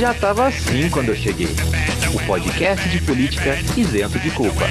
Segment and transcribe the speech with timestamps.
[0.00, 1.54] Já tava assim quando eu cheguei.
[2.14, 4.64] O podcast de política isento de culpa.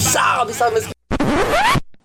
[0.00, 0.80] Salve, salve,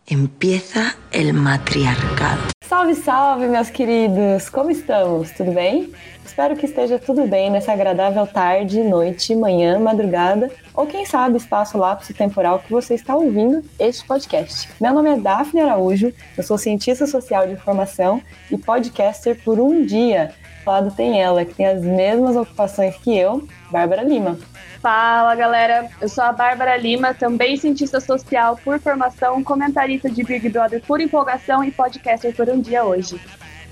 [0.07, 2.58] Empieza el matriarcado.
[2.79, 4.47] Salve, salve, meus queridos!
[4.47, 5.32] Como estamos?
[5.32, 5.92] Tudo bem?
[6.25, 11.78] Espero que esteja tudo bem nessa agradável tarde, noite, manhã, madrugada, ou quem sabe espaço
[11.78, 14.69] lapso temporal que você está ouvindo este podcast.
[14.79, 19.86] Meu nome é Daphne Araújo, eu sou cientista social de formação e podcaster por um
[19.86, 20.33] dia.
[20.65, 24.37] Lado tem ela, que tem as mesmas ocupações que eu, Bárbara Lima.
[24.82, 30.47] Fala galera, eu sou a Bárbara Lima, também cientista social por formação, comentarista de Big
[30.49, 33.19] Brother por empolgação e podcaster por um dia hoje.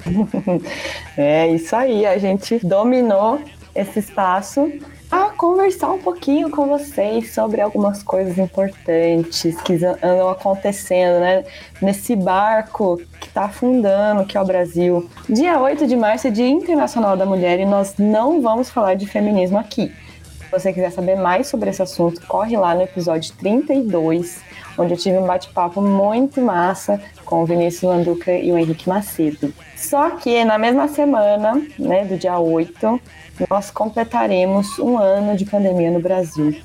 [1.17, 3.39] é isso aí, a gente dominou
[3.73, 4.71] esse espaço
[5.09, 11.45] a conversar um pouquinho com vocês sobre algumas coisas importantes que andam acontecendo, né?
[11.81, 15.09] Nesse barco que está afundando, que é o Brasil.
[15.29, 19.05] Dia 8 de março é Dia Internacional da Mulher e nós não vamos falar de
[19.05, 19.93] feminismo aqui.
[20.39, 24.41] Se você quiser saber mais sobre esse assunto, corre lá no episódio 32,
[24.77, 29.53] onde eu tive um bate-papo muito massa com o Vinícius Landuca e o Henrique Macedo.
[29.75, 32.99] Só que na mesma semana, né, do dia 8,
[33.49, 36.59] nós completaremos um ano de pandemia no Brasil.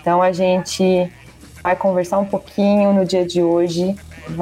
[0.00, 1.10] Então a gente
[1.62, 3.96] vai conversar um pouquinho no dia de hoje.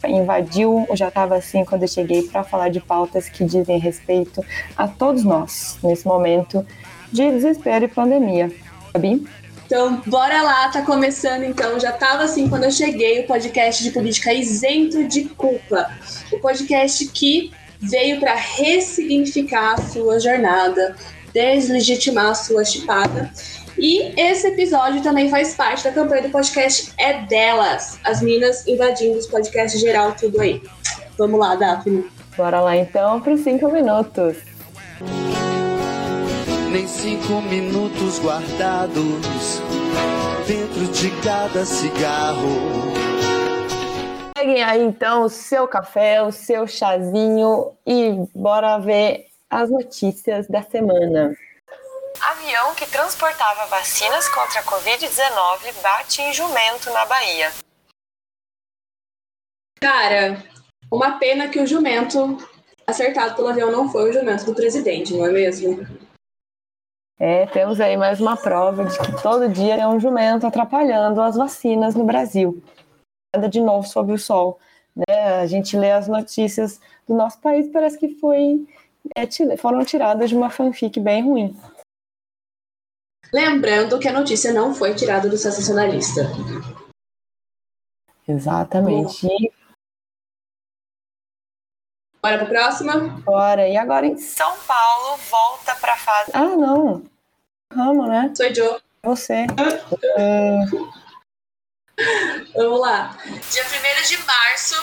[0.06, 4.44] Invadiu, já estava assim quando eu cheguei para falar de pautas que dizem respeito
[4.76, 6.66] a todos nós nesse momento
[7.12, 8.50] de desespero e pandemia.
[8.92, 9.26] Gabi?
[9.66, 11.80] Então, bora lá, tá começando então.
[11.80, 15.90] Já tava assim quando eu cheguei, o podcast de política isento de culpa.
[16.30, 17.50] O podcast que
[17.80, 20.94] veio para ressignificar a sua jornada,
[21.34, 23.30] deslegitimar a sua chipada.
[23.76, 29.18] E esse episódio também faz parte da campanha do podcast É Delas, as minas invadindo
[29.18, 30.62] os podcasts geral, tudo aí.
[31.18, 32.06] Vamos lá, Daphne.
[32.36, 34.54] Bora lá então para os cinco minutos
[36.74, 39.62] nem cinco minutos guardados
[40.44, 42.48] dentro de cada cigarro.
[44.34, 50.62] Peguem aí então o seu café, o seu chazinho e bora ver as notícias da
[50.62, 51.32] semana.
[52.20, 57.52] Avião que transportava vacinas contra a Covid-19 bate em jumento na Bahia.
[59.80, 60.42] Cara,
[60.90, 62.36] uma pena que o jumento
[62.84, 65.86] acertado pelo avião não foi o jumento do presidente, não é mesmo?
[67.18, 71.36] É, temos aí mais uma prova de que todo dia é um jumento atrapalhando as
[71.36, 72.60] vacinas no Brasil.
[73.32, 74.58] Nada de novo sob o sol.
[74.96, 75.40] Né?
[75.40, 78.66] A gente lê as notícias do nosso país, parece que foi,
[79.58, 81.60] foram tiradas de uma fanfic bem ruim.
[83.32, 86.22] Lembrando que a notícia não foi tirada do sensacionalista.
[88.26, 89.26] Exatamente.
[92.22, 92.98] Bora para a próxima?
[93.20, 93.68] Bora.
[93.68, 96.30] E agora em São Paulo volta para a fase.
[96.32, 97.04] Ah, não.
[97.72, 98.32] Ramo, né?
[98.34, 98.80] Sou Joe.
[99.02, 99.44] Você.
[100.18, 101.04] uh...
[102.54, 103.16] Vamos lá.
[103.50, 104.74] Dia 1 de março,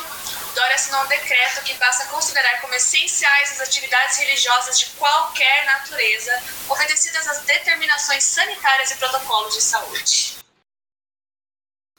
[0.56, 5.66] Dória assinou um decreto que passa a considerar como essenciais as atividades religiosas de qualquer
[5.66, 6.32] natureza,
[6.70, 10.38] obedecidas às determinações sanitárias e protocolos de saúde.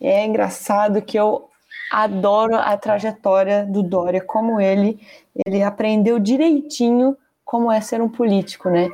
[0.01, 1.49] É engraçado que eu
[1.91, 4.99] adoro a trajetória do Dória, como ele
[5.47, 8.91] ele aprendeu direitinho como é ser um político, né?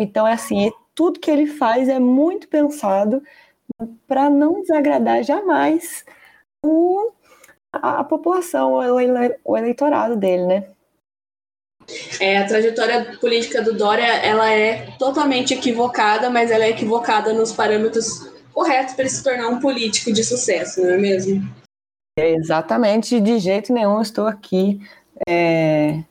[0.00, 3.22] Então é assim, tudo que ele faz é muito pensado
[4.06, 6.04] para não desagradar jamais
[6.64, 7.12] o,
[7.72, 10.64] a, a população, o, ele, o eleitorado dele, né?
[12.20, 17.52] É, a trajetória política do Dória, ela é totalmente equivocada, mas ela é equivocada nos
[17.52, 21.42] parâmetros corretos para ele se tornar um político de sucesso, não é mesmo?
[22.18, 24.80] É, exatamente, de jeito nenhum estou aqui
[25.26, 26.02] é,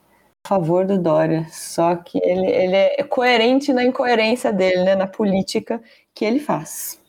[0.44, 1.48] a favor do Dória.
[1.52, 5.82] Só que ele, ele é coerente na incoerência dele, né, na política
[6.14, 7.00] que ele faz.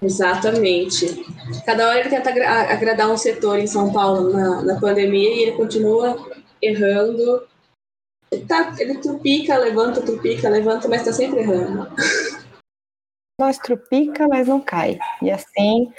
[0.00, 1.24] Exatamente.
[1.66, 5.52] Cada hora ele tenta agradar um setor em São Paulo na, na pandemia e ele
[5.52, 6.30] continua
[6.60, 7.46] errando.
[8.30, 11.88] Ele, tá, ele trupica, levanta, trupica, levanta, mas está sempre errando.
[13.40, 15.00] Mas trupica, mas não cai.
[15.20, 15.92] E assim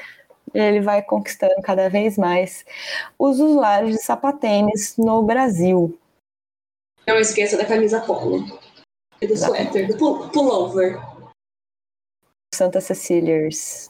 [0.53, 2.63] ele vai conquistando cada vez mais
[3.17, 5.97] os usuários de sapatênis no Brasil.
[7.07, 8.45] Não esqueça da camisa polo
[9.19, 10.99] e do sweater, do pullover.
[12.53, 13.89] Santa Cecilias.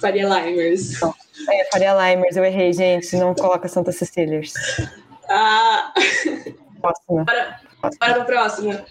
[0.00, 1.00] Faria Limers.
[1.48, 3.16] É, Faria Limers, eu errei, gente.
[3.16, 4.52] Não coloca Santa Cecilias.
[5.28, 5.92] Ah,
[6.80, 7.24] Próxima.
[7.24, 8.84] bora, bora pra próxima.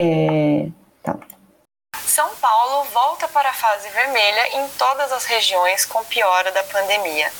[0.00, 0.70] É,
[1.02, 1.18] tá.
[2.04, 7.30] São Paulo volta para a fase vermelha em todas as regiões com piora da pandemia.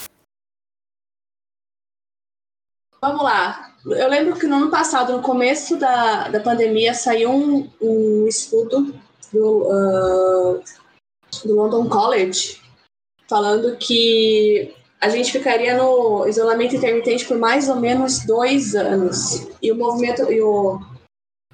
[3.02, 3.74] Vamos lá.
[3.86, 8.94] Eu lembro que no ano passado, no começo da, da pandemia, saiu um, um estudo
[9.32, 10.60] do, ah,
[11.44, 12.60] do London College
[13.26, 19.48] falando que a gente ficaria no isolamento intermitente por mais ou menos dois anos.
[19.62, 20.78] E o movimento e o,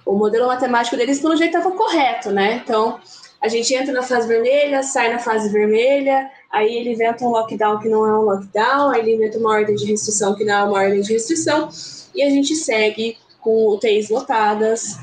[0.05, 2.61] o modelo matemático deles, pelo jeito, estava correto, né?
[2.65, 2.99] Então,
[3.47, 7.79] a gente entra na fase vermelha, sai na fase vermelha, aí ele inventa um lockdown
[7.79, 10.63] que não é um lockdown, aí ele inventa uma ordem de restrição que não é
[10.65, 11.69] uma ordem de restrição,
[12.13, 14.97] e a gente segue com UTIs lotadas,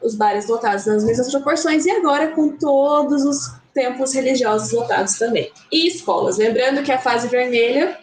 [0.00, 5.50] os bares lotados nas mesmas proporções, e agora com todos os templos religiosos lotados também.
[5.72, 7.98] E escolas, lembrando que a fase vermelha,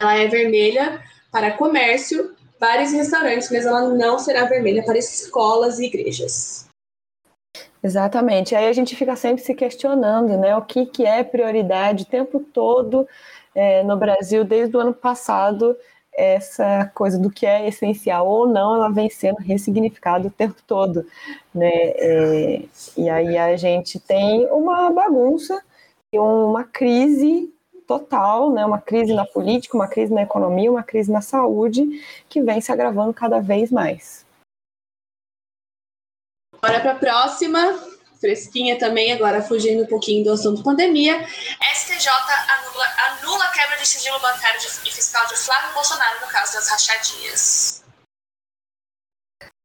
[0.00, 0.98] ela é vermelha
[1.30, 6.69] para comércio, bares e restaurantes, mas ela não será vermelha para escolas e igrejas.
[7.82, 8.54] Exatamente.
[8.54, 10.54] Aí a gente fica sempre se questionando, né?
[10.56, 13.08] O que, que é prioridade o tempo todo
[13.54, 15.76] é, no Brasil, desde o ano passado,
[16.12, 21.06] essa coisa do que é essencial ou não, ela vem sendo ressignificada o tempo todo,
[21.54, 21.70] né?
[21.72, 22.62] É,
[22.96, 25.62] e aí a gente tem uma bagunça
[26.12, 27.52] e uma crise
[27.86, 28.64] total, né?
[28.66, 31.88] Uma crise na política, uma crise na economia, uma crise na saúde
[32.28, 34.26] que vem se agravando cada vez mais.
[36.62, 37.78] Bora para a próxima,
[38.20, 41.26] fresquinha também, agora fugindo um pouquinho do assunto pandemia.
[41.74, 46.26] STJ anula, anula a quebra de sigilo bancário de- e fiscal de Flávio Bolsonaro no
[46.28, 47.82] caso das rachadinhas.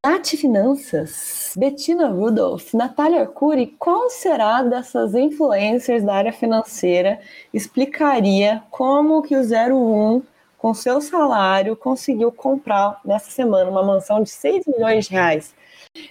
[0.05, 7.19] Nath Finanças, Bettina Rudolph, Natália Arcuri, qual será dessas influencers da área financeira
[7.51, 10.21] explicaria como que o 01,
[10.59, 15.55] com seu salário, conseguiu comprar nessa semana uma mansão de 6 milhões de reais?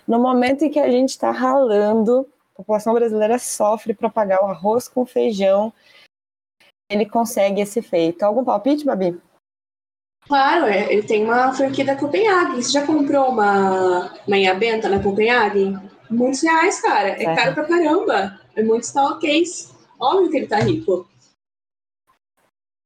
[0.07, 4.47] No momento em que a gente está ralando, a população brasileira sofre para pagar o
[4.47, 5.73] arroz com feijão,
[6.91, 8.23] ele consegue esse feito.
[8.23, 9.21] Algum palpite, Babi?
[10.27, 12.63] Claro, é, ele tem uma franquia da Copenhague.
[12.63, 15.77] Você já comprou uma manhã benta na Copenhague?
[16.09, 17.11] Muitos reais, cara.
[17.11, 17.35] É É.
[17.35, 18.41] caro pra caramba.
[18.57, 19.75] É muitos talquês.
[20.01, 21.07] Óbvio que ele tá rico.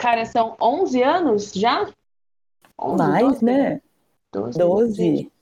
[0.00, 1.86] Cara, são 11 anos já?
[2.80, 3.44] 11, Mais, 12?
[3.44, 3.80] né?
[4.32, 4.58] 12.
[4.58, 5.32] 12.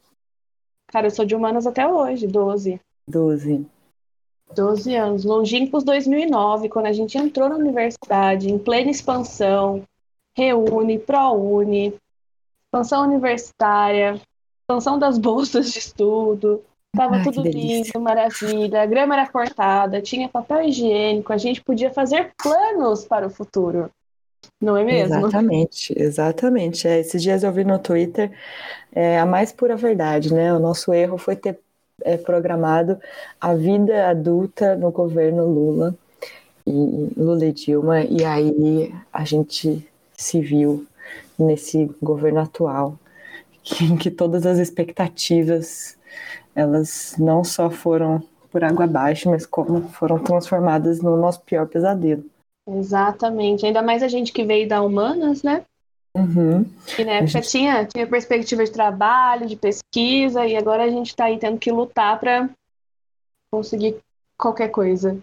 [0.88, 2.80] Cara, eu sou de humanas até hoje, 12.
[3.06, 3.64] 12.
[4.56, 5.24] 12 anos.
[5.24, 9.84] Longínquos 2009, quando a gente entrou na universidade, em plena expansão,
[10.36, 11.94] reúne, ProUni,
[12.66, 14.20] expansão universitária,
[14.62, 16.64] expansão das bolsas de estudo.
[16.96, 18.82] Tava Ai, tudo lindo, maravilha.
[18.82, 23.88] A grama era cortada, tinha papel higiênico, a gente podia fazer planos para o futuro.
[24.60, 25.16] Não é mesmo?
[25.16, 26.88] Exatamente, exatamente.
[26.88, 28.30] É, esses dias eu vi no Twitter
[28.92, 30.52] é, a mais pura verdade, né?
[30.52, 31.60] O nosso erro foi ter
[32.02, 32.98] é, programado
[33.40, 35.94] a vida adulta no governo Lula
[36.66, 40.86] e Lula e Dilma, e aí a gente se viu
[41.38, 42.98] nesse governo atual,
[43.80, 45.96] em que todas as expectativas
[46.54, 52.24] elas não só foram por água abaixo, mas como foram transformadas no nosso pior pesadelo.
[52.68, 53.64] Exatamente.
[53.64, 55.64] Ainda mais a gente que veio da Humanas, né?
[56.14, 56.64] Uhum.
[56.98, 57.50] E na época gente...
[57.50, 61.70] tinha, tinha perspectiva de trabalho, de pesquisa, e agora a gente está aí tendo que
[61.70, 62.48] lutar para
[63.50, 63.96] conseguir
[64.36, 65.18] qualquer coisa.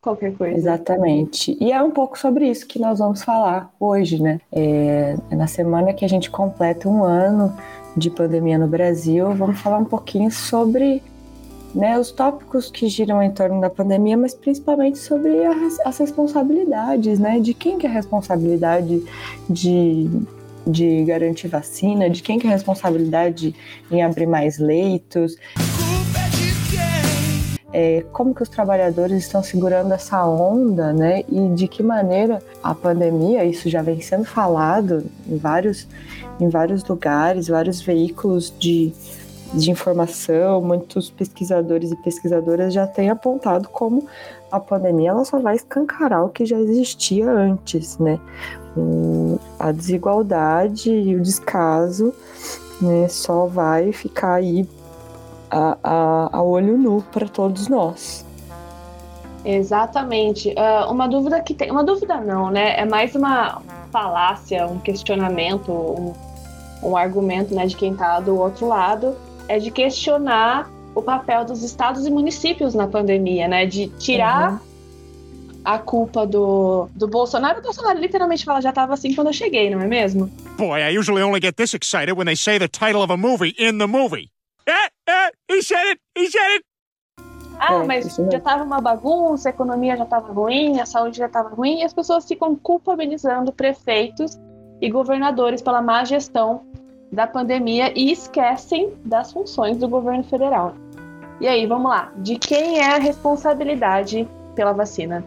[0.00, 0.56] Qualquer coisa.
[0.56, 1.56] Exatamente.
[1.60, 4.40] E é um pouco sobre isso que nós vamos falar hoje, né?
[4.50, 7.54] É, é na semana que a gente completa um ano
[7.94, 11.02] de pandemia no Brasil, vamos falar um pouquinho sobre
[11.74, 17.18] né, os tópicos que giram em torno da pandemia, mas principalmente sobre as, as responsabilidades,
[17.18, 19.02] né, de quem que é a responsabilidade
[19.48, 20.10] de,
[20.66, 23.54] de garantir vacina, de quem que é a responsabilidade
[23.90, 25.36] em abrir mais leitos.
[27.72, 31.22] É, como que os trabalhadores estão segurando essa onda, né?
[31.28, 35.86] E de que maneira a pandemia, isso já vem sendo falado em vários,
[36.40, 38.92] em vários lugares, vários veículos de,
[39.52, 44.06] de informação, muitos pesquisadores e pesquisadoras já têm apontado como
[44.50, 48.18] a pandemia ela só vai escancarar o que já existia antes, né?
[49.58, 52.14] A desigualdade e o descaso
[52.80, 54.68] né, só vai ficar aí
[55.50, 58.24] a, a, a olho nu para todos nós.
[59.44, 60.50] Exatamente.
[60.50, 61.70] Uh, uma dúvida que tem.
[61.70, 62.78] Uma dúvida não, né?
[62.78, 66.12] É mais uma falácia, um questionamento, um,
[66.82, 69.16] um argumento né, de quem está do outro lado
[69.50, 73.66] é de questionar o papel dos estados e municípios na pandemia, né?
[73.66, 74.58] De tirar uhum.
[75.64, 77.58] a culpa do, do Bolsonaro.
[77.58, 80.30] O Bolsonaro literalmente fala, já estava assim quando eu cheguei, não é mesmo?
[80.56, 83.52] Boy, I usually only get this excited when they say the title of a movie
[83.58, 84.30] in the movie.
[84.68, 86.64] Eh, eh, he said it, he said it.
[87.58, 91.26] Ah, é, mas já estava uma bagunça, a economia já estava ruim, a saúde já
[91.26, 94.38] estava ruim, e as pessoas ficam culpabilizando prefeitos
[94.80, 96.69] e governadores pela má gestão
[97.12, 100.74] da pandemia e esquecem das funções do governo federal.
[101.40, 102.12] E aí, vamos lá.
[102.16, 105.24] De quem é a responsabilidade pela vacina?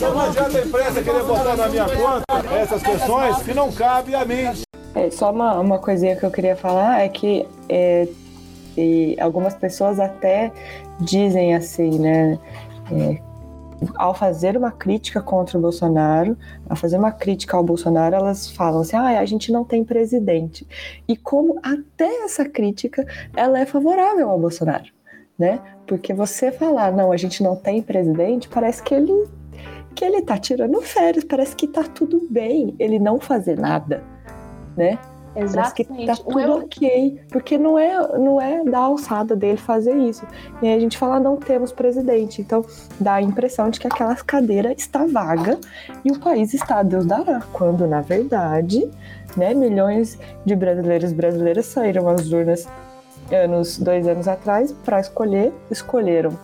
[0.00, 4.24] Não adianta a imprensa querer botar na minha conta essas questões que não cabe a
[4.24, 4.44] mim.
[4.94, 8.08] É, só uma, uma coisinha que eu queria falar é que é,
[9.20, 10.50] algumas pessoas até
[11.00, 12.38] dizem assim, né?
[12.90, 13.29] É,
[13.96, 16.36] ao fazer uma crítica contra o Bolsonaro,
[16.68, 20.66] ao fazer uma crítica ao Bolsonaro, elas falam assim: ah, a gente não tem presidente.
[21.08, 23.06] E como até essa crítica
[23.36, 24.90] ela é favorável ao Bolsonaro,
[25.38, 25.60] né?
[25.86, 29.28] Porque você falar, não, a gente não tem presidente, parece que ele
[29.94, 34.04] que ele tá tirando férias, parece que tá tudo bem ele não fazer nada,
[34.76, 34.98] né?
[35.42, 35.84] Exatamente.
[35.84, 36.52] Que tá tudo eu...
[36.58, 40.26] ok, porque não é, não é da alçada dele fazer isso.
[40.62, 42.40] E aí a gente fala, não temos presidente.
[42.40, 42.64] Então
[42.98, 45.58] dá a impressão de que aquela cadeira está vaga
[46.04, 47.40] e o país está a Deus dará.
[47.52, 48.88] Quando, na verdade,
[49.36, 52.68] né, milhões de brasileiros e brasileiras saíram às urnas
[53.32, 56.36] anos, dois anos atrás para escolher, escolheram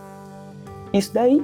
[0.93, 1.43] isso daí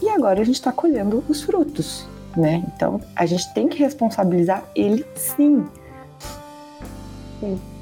[0.00, 2.06] e agora a gente está colhendo os frutos.
[2.36, 2.62] Né?
[2.74, 5.66] Então a gente tem que responsabilizar ele sim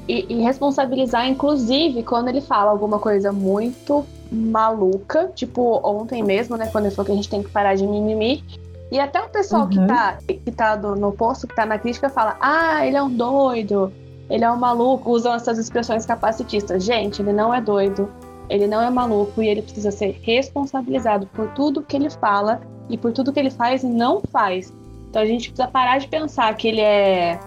[0.07, 6.67] e, e, responsabilizar, inclusive, quando ele fala alguma coisa muito maluca, tipo ontem mesmo, né?
[6.67, 8.43] Quando ele falou que a gente tem que parar de mimimi.
[8.89, 9.69] E até o pessoal uhum.
[9.69, 13.03] que tá, que tá do, no posto, que tá na crítica, fala: ah, ele é
[13.03, 13.91] um doido,
[14.29, 16.83] ele é um maluco, usam essas expressões capacitistas.
[16.83, 18.09] Gente, ele não é doido,
[18.49, 22.97] ele não é maluco e ele precisa ser responsabilizado por tudo que ele fala e
[22.97, 24.73] por tudo que ele faz e não faz.
[25.09, 27.39] Então a gente precisa parar de pensar que ele é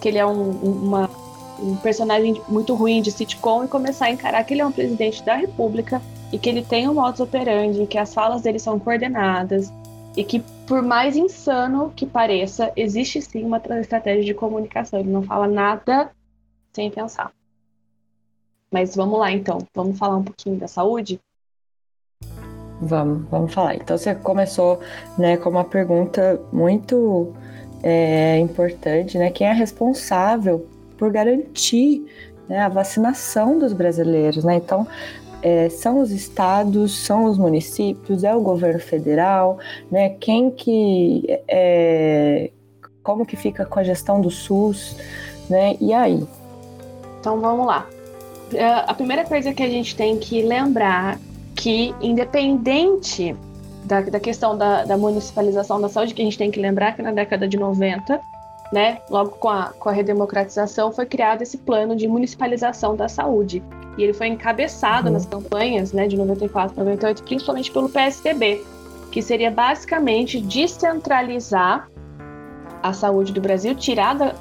[0.00, 1.10] que ele é um, uma
[1.60, 5.22] um personagem muito ruim de sitcom e começar a encarar que ele é um presidente
[5.22, 6.00] da república
[6.32, 9.72] e que ele tem um modus operandi, que as falas dele são coordenadas
[10.16, 15.00] e que, por mais insano que pareça, existe sim uma estratégia de comunicação.
[15.00, 16.10] Ele não fala nada
[16.72, 17.32] sem pensar.
[18.70, 21.20] Mas vamos lá então, vamos falar um pouquinho da saúde?
[22.80, 23.76] Vamos, vamos falar.
[23.76, 24.80] Então você começou
[25.16, 27.32] né, com uma pergunta muito
[27.82, 29.30] é, importante, né?
[29.30, 30.66] Quem é responsável
[30.98, 32.04] por garantir
[32.48, 34.56] né, a vacinação dos brasileiros, né?
[34.56, 34.86] Então,
[35.42, 39.58] é, são os estados, são os municípios, é o governo federal,
[39.90, 40.10] né?
[40.20, 42.50] Quem que é,
[43.02, 44.96] como que fica com a gestão do SUS,
[45.48, 45.76] né?
[45.80, 46.26] E aí?
[47.20, 47.86] Então vamos lá.
[48.52, 51.18] É, a primeira coisa que a gente tem que lembrar
[51.54, 53.36] que independente
[53.84, 57.02] da, da questão da, da municipalização da saúde, que a gente tem que lembrar que
[57.02, 58.20] na década de 90
[58.72, 63.62] né, logo com a, com a redemocratização, foi criado esse plano de municipalização da saúde.
[63.96, 65.14] e ele foi encabeçado uhum.
[65.14, 68.64] nas campanhas né, de 94 a 98, principalmente pelo PSDB,
[69.10, 71.88] que seria basicamente descentralizar
[72.82, 74.34] a saúde do Brasil, tirar da,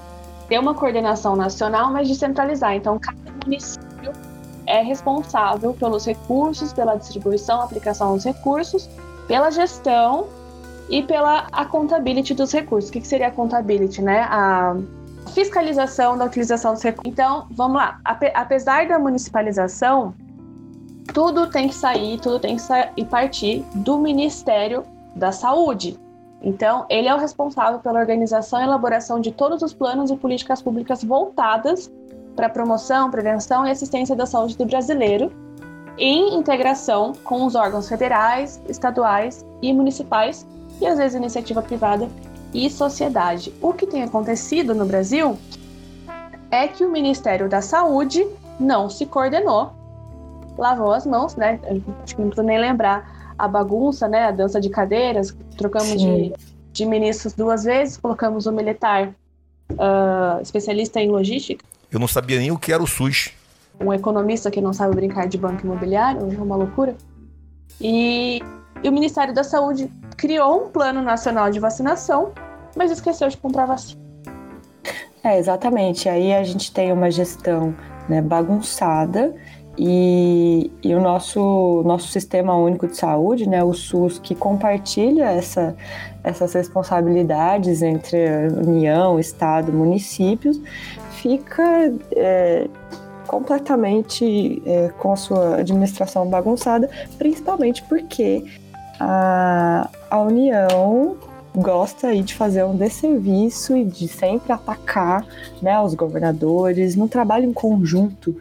[0.48, 2.76] ter uma coordenação nacional, mas descentralizar.
[2.76, 4.12] Então, cada município
[4.66, 8.90] é responsável pelos recursos, pela distribuição, aplicação dos recursos,
[9.28, 10.28] pela gestão
[10.90, 12.90] e pela accountability dos recursos.
[12.90, 14.22] O que, que seria a accountability, né?
[14.30, 14.76] A
[15.34, 17.12] fiscalização da utilização dos recursos.
[17.12, 18.00] Então, vamos lá.
[18.34, 20.14] Apesar da municipalização,
[21.14, 24.84] tudo tem que sair, tudo tem que sair e partir do Ministério
[25.16, 26.00] da Saúde.
[26.42, 30.62] Então, ele é o responsável pela organização e elaboração de todos os planos e políticas
[30.62, 31.92] públicas voltadas
[32.36, 35.32] para a promoção, prevenção e assistência da saúde do brasileiro,
[35.98, 40.46] em integração com os órgãos federais, estaduais e municipais,
[40.80, 42.08] e às vezes iniciativa privada
[42.54, 43.54] e sociedade.
[43.62, 45.38] O que tem acontecido no Brasil
[46.52, 48.26] é que o Ministério da Saúde
[48.60, 49.72] não se coordenou,
[50.58, 51.60] lavou as mãos, né?
[52.04, 54.26] Acho que não preciso nem lembrar a bagunça, né?
[54.26, 56.34] A dança de cadeiras, trocamos de,
[56.72, 59.10] de ministros duas vezes, colocamos o um militar
[59.72, 61.64] uh, especialista em logística.
[61.92, 63.32] Eu não sabia nem o que era o SUS.
[63.80, 66.96] Um economista que não sabe brincar de banco imobiliário, é uma loucura.
[67.80, 68.42] E,
[68.84, 72.32] e o Ministério da Saúde criou um plano nacional de vacinação,
[72.76, 74.02] mas esqueceu de comprar vacina.
[75.24, 76.08] É, exatamente.
[76.10, 77.76] Aí a gente tem uma gestão
[78.08, 79.36] né, bagunçada
[79.78, 85.76] e, e, o nosso, nosso sistema único de saúde, né, o SUS, que compartilha essa,
[86.24, 90.60] essas responsabilidades entre União, Estado, municípios,
[91.12, 92.68] fica é,
[93.28, 98.44] completamente é, com a sua administração bagunçada, principalmente porque
[99.00, 101.18] a, a União
[101.56, 105.26] gosta aí de fazer um desserviço e de sempre atacar
[105.62, 108.36] né, os governadores no trabalho em conjunto,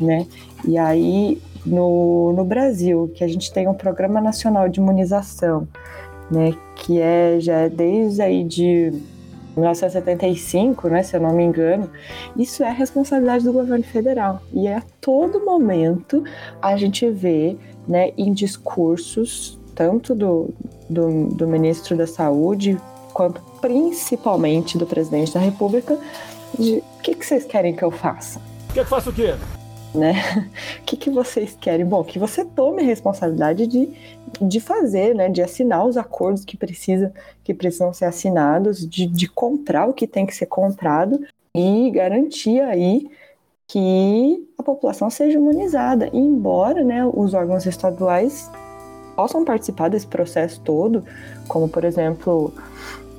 [0.00, 0.26] né?
[0.66, 5.66] E aí no, no Brasil, que a gente tem um programa nacional de imunização,
[6.30, 8.92] né, que é já é desde aí de
[9.56, 11.90] 1975, né, se eu não me engano,
[12.36, 14.42] isso é responsabilidade do governo federal.
[14.52, 16.24] E a todo momento
[16.60, 20.50] a gente vê né, em discursos, tanto do,
[20.88, 22.78] do, do ministro da Saúde,
[23.12, 25.98] quanto principalmente do presidente da República,
[26.58, 28.40] de o que, que vocês querem que eu faça?
[28.72, 29.34] Quer que faça o quê?
[29.94, 30.14] Né?
[30.80, 31.86] O que, que vocês querem?
[31.86, 33.88] Bom, que você tome a responsabilidade de,
[34.40, 35.28] de fazer, né?
[35.28, 37.12] De assinar os acordos que, precisa,
[37.44, 42.60] que precisam ser assinados, de, de comprar o que tem que ser comprado e garantir
[42.60, 43.08] aí
[43.66, 46.10] que a população seja imunizada.
[46.12, 48.50] E embora né, os órgãos estaduais
[49.14, 51.04] possam participar desse processo todo,
[51.46, 52.52] como por exemplo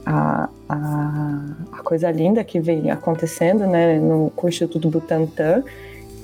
[0.06, 5.64] a, a, a coisa linda que vem acontecendo né, no, com o Instituto Butantan,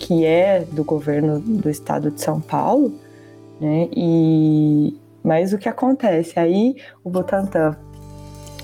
[0.01, 2.91] que é do governo do estado de São Paulo,
[3.59, 3.87] né?
[3.95, 7.77] E mas o que acontece aí o Butantan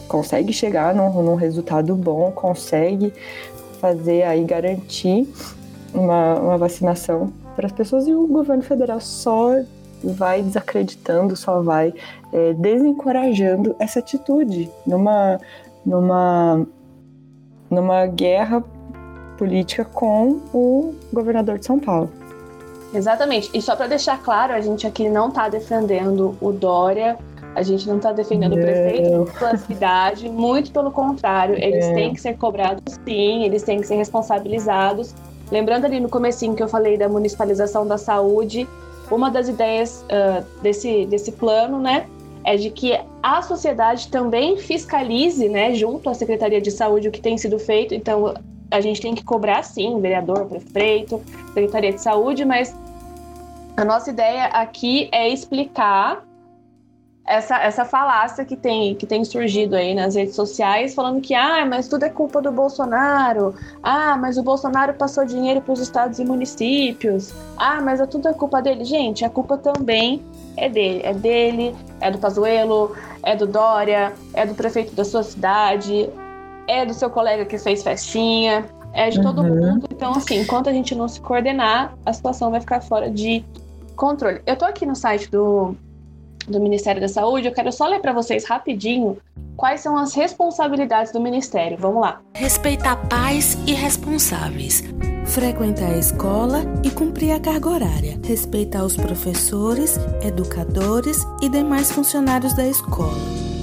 [0.07, 3.13] consegue chegar num, num resultado bom, consegue
[3.79, 5.31] fazer aí garantir
[5.93, 9.61] uma, uma vacinação para as pessoas e o governo federal só
[10.03, 11.93] vai desacreditando, só vai
[12.33, 15.39] é, desencorajando essa atitude numa,
[15.85, 16.65] numa,
[17.69, 18.63] numa guerra
[19.37, 22.09] política com o governador de São Paulo.
[22.93, 23.49] Exatamente.
[23.53, 27.17] E só para deixar claro, a gente aqui não está defendendo o Dória,
[27.55, 28.59] a gente não está defendendo não.
[28.59, 31.93] o prefeito da cidade, muito pelo contrário, eles é.
[31.93, 35.13] têm que ser cobrados sim, eles têm que ser responsabilizados.
[35.51, 38.67] Lembrando ali no comecinho que eu falei da municipalização da saúde,
[39.09, 42.05] uma das ideias uh, desse, desse plano, né,
[42.43, 47.21] é de que a sociedade também fiscalize, né, junto à Secretaria de Saúde o que
[47.21, 47.93] tem sido feito.
[47.93, 48.33] Então,
[48.69, 51.21] a gente tem que cobrar sim, vereador, prefeito,
[51.53, 52.75] Secretaria de Saúde, mas
[53.75, 56.23] a nossa ideia aqui é explicar
[57.27, 61.65] essa, essa falácia que tem, que tem surgido aí nas redes sociais, falando que, ah,
[61.65, 63.53] mas tudo é culpa do Bolsonaro,
[63.83, 68.29] ah, mas o Bolsonaro passou dinheiro para os estados e municípios, ah, mas é tudo
[68.29, 68.85] é culpa dele.
[68.85, 70.23] Gente, a culpa também
[70.55, 75.21] é dele, é dele, é do Pazuello, é do Dória, é do prefeito da sua
[75.21, 76.09] cidade,
[76.67, 79.55] é do seu colega que fez festinha, é de todo uhum.
[79.55, 79.87] mundo.
[79.91, 83.43] Então, assim, enquanto a gente não se coordenar, a situação vai ficar fora de
[83.95, 84.41] controle.
[84.45, 85.75] Eu tô aqui no site do,
[86.47, 89.17] do Ministério da Saúde, eu quero só ler para vocês rapidinho
[89.55, 91.77] quais são as responsabilidades do Ministério.
[91.77, 92.21] Vamos lá.
[92.35, 94.83] Respeitar pais e responsáveis.
[95.25, 98.19] Frequentar a escola e cumprir a carga horária.
[98.23, 103.17] Respeitar os professores, educadores e demais funcionários da escola.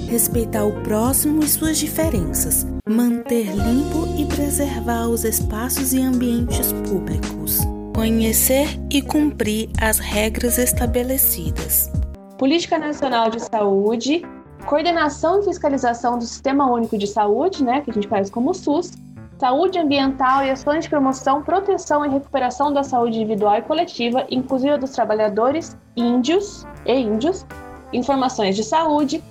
[0.07, 2.74] Respeitar o próximo e suas diferenças.
[2.87, 7.61] Manter limpo e preservar os espaços e ambientes públicos
[7.95, 11.91] conhecer e cumprir as regras estabelecidas.
[12.37, 14.23] Política Nacional de Saúde,
[14.67, 18.91] coordenação e fiscalização do Sistema Único de Saúde, né, que a gente faz como SUS,
[19.39, 24.77] saúde ambiental e ações de promoção, proteção e recuperação da saúde individual e coletiva, inclusive
[24.77, 27.47] dos trabalhadores índios e índios,
[27.91, 29.23] informações de saúde,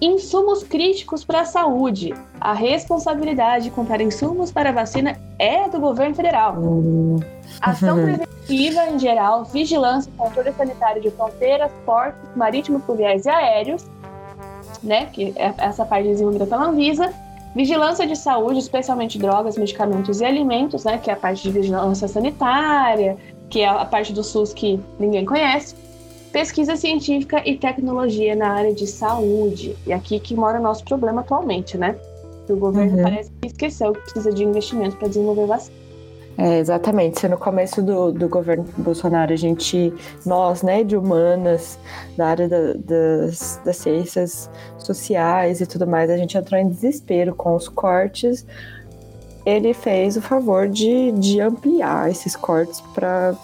[0.00, 2.14] insumos críticos para a saúde.
[2.40, 6.56] A responsabilidade de comprar insumos para a vacina é do governo federal.
[7.60, 13.84] Ação preventiva em geral, vigilância e controle sanitário de fronteiras, portos, marítimos, fluviais e aéreos,
[14.82, 17.12] né, que é essa parte desenvolvida pela Anvisa,
[17.54, 22.06] vigilância de saúde, especialmente drogas, medicamentos e alimentos, né, que é a parte de vigilância
[22.06, 23.16] sanitária,
[23.50, 25.74] que é a parte do SUS que ninguém conhece,
[26.32, 29.76] pesquisa científica e tecnologia na área de saúde.
[29.86, 31.96] E aqui que mora o nosso problema atualmente, né?
[32.48, 33.02] O governo uhum.
[33.02, 35.76] parece que esqueceu que precisa de investimento para desenvolver vacina.
[36.38, 37.18] É, exatamente.
[37.18, 39.92] Se no começo do, do governo Bolsonaro a gente,
[40.24, 41.76] nós, né, de humanas,
[42.16, 47.34] da área da, das, das ciências sociais e tudo mais, a gente entrou em desespero
[47.34, 48.46] com os cortes.
[49.48, 53.34] Ele fez o favor de, de ampliar esses cortes para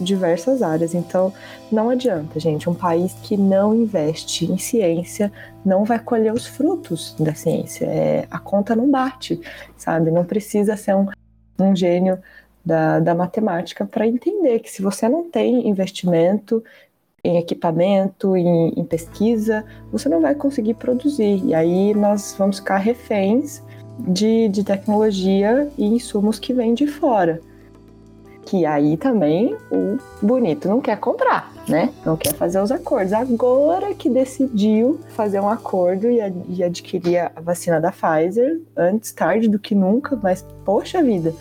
[0.00, 0.94] diversas áreas.
[0.94, 1.32] Então,
[1.70, 2.68] não adianta, gente.
[2.68, 5.30] Um país que não investe em ciência
[5.64, 7.86] não vai colher os frutos da ciência.
[7.86, 9.40] É, a conta não bate,
[9.76, 10.10] sabe?
[10.10, 11.06] Não precisa ser um
[11.58, 12.18] um gênio
[12.64, 16.64] da, da matemática para entender que se você não tem investimento
[17.22, 21.42] em equipamento, em, em, pesquisa, você não vai conseguir produzir.
[21.44, 23.62] E aí nós vamos ficar reféns
[23.98, 27.40] de, de tecnologia e insumos que vêm de fora.
[28.46, 31.90] Que aí também o bonito não quer comprar, né?
[32.04, 33.12] Não quer fazer os acordos.
[33.14, 39.48] Agora que decidiu fazer um acordo e, e adquirir a vacina da Pfizer, antes tarde
[39.48, 41.34] do que nunca, mas poxa vida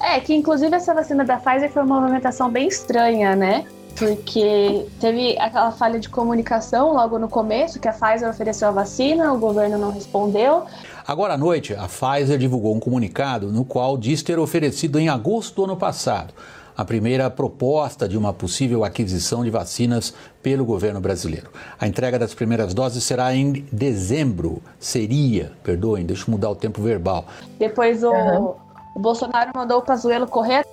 [0.00, 3.66] é, que inclusive essa vacina da Pfizer foi uma movimentação bem estranha, né?
[3.96, 9.32] Porque teve aquela falha de comunicação logo no começo, que a Pfizer ofereceu a vacina,
[9.32, 10.66] o governo não respondeu.
[11.08, 15.56] Agora à noite, a Pfizer divulgou um comunicado no qual diz ter oferecido em agosto
[15.56, 16.34] do ano passado
[16.76, 21.50] a primeira proposta de uma possível aquisição de vacinas pelo governo brasileiro.
[21.80, 24.62] A entrega das primeiras doses será em dezembro.
[24.78, 27.24] Seria, perdoem, deixa eu mudar o tempo verbal.
[27.58, 28.12] Depois o.
[28.12, 28.68] Uhum
[28.98, 30.66] o Bolsonaro mandou o Pazuello correr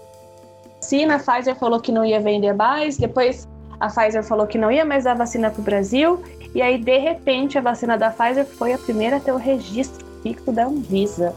[0.81, 3.47] vacina, a Pfizer falou que não ia vender mais, depois
[3.79, 6.97] a Pfizer falou que não ia mais dar vacina para o Brasil, e aí, de
[6.97, 11.35] repente, a vacina da Pfizer foi a primeira a ter o registro fixo da Anvisa.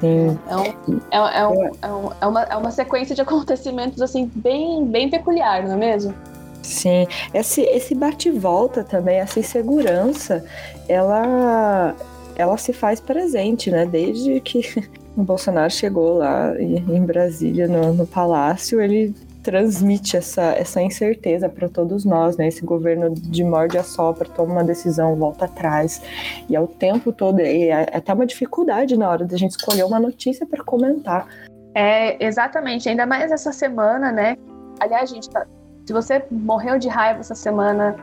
[0.00, 0.38] Sim.
[0.46, 0.62] É, um,
[1.10, 5.08] é, é, um, é, um, é, uma, é uma sequência de acontecimentos assim bem, bem
[5.08, 6.14] peculiar, não é mesmo?
[6.62, 10.44] Sim, esse, esse bate-volta também, essa insegurança,
[10.86, 11.94] ela,
[12.36, 13.86] ela se faz presente, né?
[13.86, 14.60] Desde que
[15.16, 19.14] o Bolsonaro chegou lá em Brasília, no, no palácio, ele
[19.48, 22.48] transmite essa, essa incerteza para todos nós, né?
[22.48, 26.02] Esse governo de morde a sopra, toma uma decisão, volta atrás.
[26.50, 29.84] E é o tempo todo, é, é até uma dificuldade na hora da gente escolher
[29.84, 31.26] uma notícia para comentar.
[31.74, 34.36] É, exatamente, ainda mais essa semana, né?
[34.80, 35.46] Aliás, gente, tá,
[35.86, 37.96] se você morreu de raiva essa semana,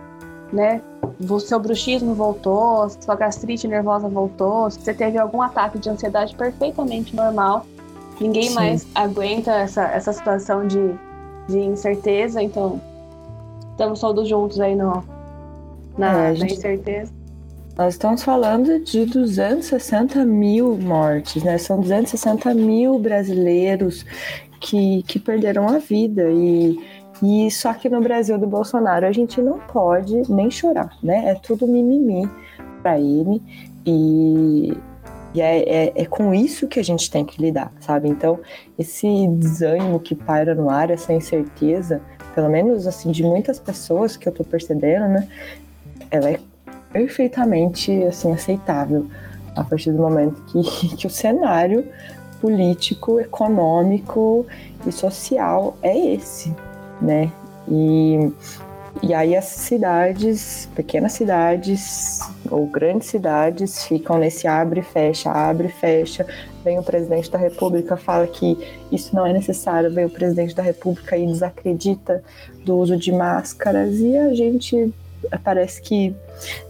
[0.52, 0.82] né?
[1.30, 6.36] O seu bruxismo voltou, sua gastrite nervosa voltou, se você teve algum ataque de ansiedade
[6.36, 7.68] perfeitamente normal.
[8.20, 8.56] Ninguém Sim.
[8.56, 10.96] mais aguenta essa, essa situação de,
[11.48, 12.82] de incerteza, então
[13.72, 15.04] estamos todos juntos aí no,
[15.98, 17.14] na, é, gente, na incerteza.
[17.78, 21.58] Nós estamos falando de 260 mil mortes, né?
[21.58, 24.06] São 260 mil brasileiros
[24.62, 26.80] que, que perderam a vida e
[27.24, 31.30] e só que no Brasil do Bolsonaro a gente não pode nem chorar, né?
[31.30, 32.30] É tudo mimimi
[32.82, 33.42] para ele
[33.86, 34.74] e,
[35.36, 38.08] e é, é, é, com isso que a gente tem que lidar, sabe?
[38.08, 38.40] Então,
[38.80, 42.02] esse desânimo que paira no ar, essa incerteza,
[42.34, 45.28] pelo menos assim, de muitas pessoas que eu tô percebendo, né?
[46.10, 46.40] Ela é
[46.94, 49.08] perfeitamente assim, aceitável
[49.54, 50.64] a partir do momento que,
[50.96, 51.86] que o cenário
[52.40, 54.46] político, econômico
[54.88, 56.56] e social é esse,
[57.02, 57.30] né?
[57.68, 58.32] E,
[59.04, 65.68] e aí as cidades, pequenas cidades ou grandes cidades ficam nesse abre e fecha, abre
[65.68, 66.26] e fecha.
[66.64, 68.58] Vem o presidente da República, fala que
[68.92, 72.24] isso não é necessário, vem o presidente da República e desacredita
[72.66, 74.94] do uso de máscaras e a gente
[75.44, 76.16] parece que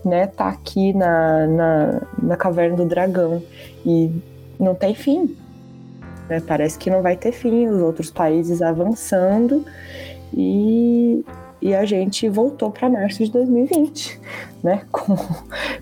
[0.03, 3.41] né, tá aqui na, na, na caverna do dragão
[3.85, 4.11] e
[4.59, 5.35] não tem fim.
[6.29, 6.41] Né?
[6.45, 9.65] Parece que não vai ter fim, os outros países avançando
[10.33, 11.23] e,
[11.61, 14.19] e a gente voltou para março de 2020,
[14.63, 14.83] né?
[14.91, 15.15] Com,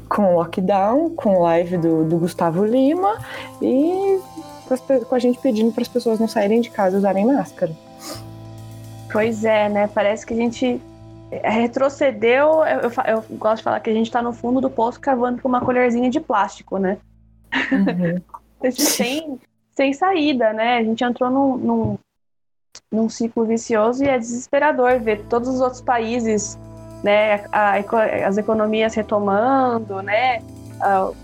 [0.09, 3.17] com lockdown, com live do, do Gustavo Lima
[3.61, 4.19] e
[5.07, 7.71] com a gente pedindo para as pessoas não saírem de casa usarem máscara.
[9.11, 9.87] Pois é, né?
[9.87, 10.81] Parece que a gente
[11.43, 12.63] retrocedeu.
[12.65, 15.41] Eu, eu, eu gosto de falar que a gente está no fundo do poço cavando
[15.41, 16.97] com uma colherzinha de plástico, né?
[17.71, 18.71] Uhum.
[18.71, 19.39] sem,
[19.71, 20.77] sem saída, né?
[20.77, 21.97] A gente entrou num, num,
[22.93, 26.59] num ciclo vicioso e é desesperador ver todos os outros países,
[27.03, 27.43] né?
[27.51, 30.41] A, a, as economias retomando, né?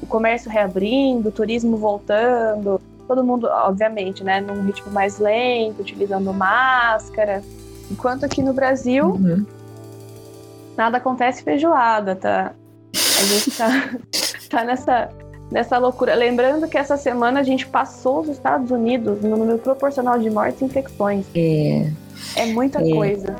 [0.02, 6.34] o comércio reabrindo, o turismo voltando, todo mundo, obviamente, né, num ritmo mais lento, utilizando
[6.34, 7.44] máscara.
[7.92, 9.46] Enquanto aqui no Brasil, uhum.
[10.78, 12.54] nada acontece feijoada, tá?
[12.94, 13.70] A gente tá,
[14.50, 15.10] tá nessa,
[15.52, 16.16] nessa loucura.
[16.16, 20.62] Lembrando que essa semana a gente passou os Estados Unidos no número proporcional de mortes
[20.62, 21.26] e infecções.
[21.36, 21.90] É.
[22.36, 22.94] É muita é.
[22.94, 23.36] coisa.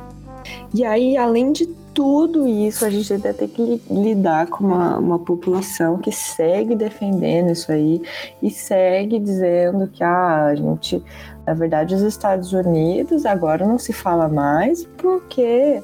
[0.72, 5.18] E aí, além de tudo isso, a gente ainda tem que lidar com uma, uma
[5.18, 8.00] população que segue defendendo isso aí
[8.42, 11.02] e segue dizendo que ah, a gente,
[11.46, 15.82] na verdade, os Estados Unidos agora não se fala mais porque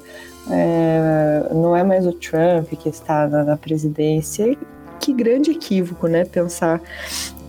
[0.50, 4.56] é, não é mais o Trump que está na, na presidência.
[5.00, 6.24] Que grande equívoco, né?
[6.24, 6.80] Pensar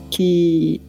[0.10, 0.82] que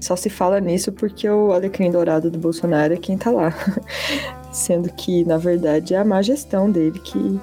[0.00, 3.54] só se fala nisso porque o alecrim dourado do Bolsonaro é quem tá lá.
[4.52, 7.40] Sendo que, na verdade, é a má gestão dele que,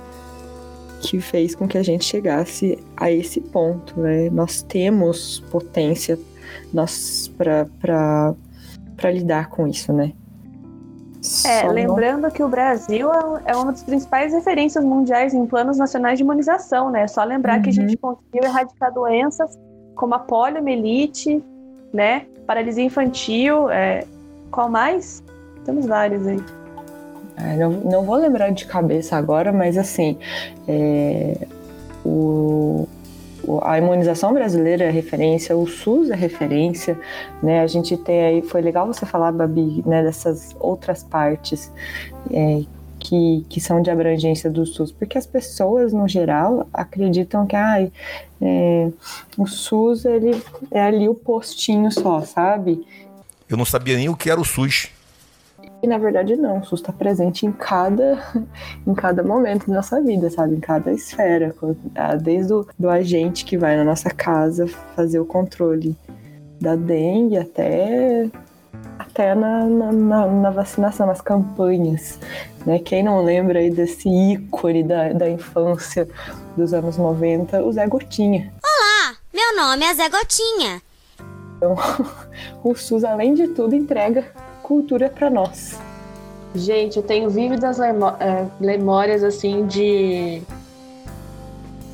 [1.02, 4.30] que fez com que a gente chegasse a esse ponto, né?
[4.30, 6.20] Nós temos potência
[6.74, 8.36] nós para
[9.12, 10.14] lidar com isso, né?
[11.46, 12.32] É, Só lembrando não...
[12.32, 16.90] que o Brasil é, é uma das principais referências mundiais em planos nacionais de imunização,
[16.90, 17.08] né?
[17.08, 17.62] Só lembrar uhum.
[17.62, 18.16] que a gente uhum.
[18.16, 19.58] conseguiu erradicar doenças
[19.96, 21.44] como a poliomielite,
[21.94, 22.26] né?
[22.48, 24.06] Paralisia infantil, é...
[24.52, 25.24] qual mais?
[25.66, 26.40] Temos vários aí.
[27.38, 30.18] É, não, não vou lembrar de cabeça agora, mas assim,
[30.68, 31.38] é,
[32.04, 32.88] o,
[33.64, 37.00] a imunização brasileira é referência, o SUS é referência,
[37.42, 37.62] né?
[37.62, 41.72] A gente tem aí, foi legal você falar, Babi, né, dessas outras partes
[42.32, 42.64] é,
[43.00, 47.92] que, que são de abrangência do SUS, porque as pessoas, no geral, acreditam que ai,
[48.42, 48.90] é,
[49.38, 52.86] o SUS ele é ali o postinho só, sabe?
[53.50, 54.90] Eu não sabia nem o que era o SUS.
[55.82, 58.22] E na verdade não, o SUS está presente em cada,
[58.86, 60.56] em cada momento da nossa vida, sabe?
[60.56, 61.56] Em cada esfera.
[61.96, 65.96] Ah, desde o do agente que vai na nossa casa fazer o controle
[66.60, 68.30] da dengue até,
[68.98, 72.20] até na, na, na vacinação, nas campanhas.
[72.66, 72.80] Né?
[72.80, 76.10] Quem não lembra aí desse ícone da, da infância
[76.58, 78.52] dos anos 90, o Zé Gotinha.
[78.62, 80.82] Olá, meu nome é Zé Gotinha.
[81.56, 81.76] Então,
[82.64, 84.26] o SUS, além de tudo, entrega
[84.70, 85.80] cultura para nós.
[86.54, 87.92] Gente, eu tenho vívidas é,
[88.60, 90.44] memórias assim de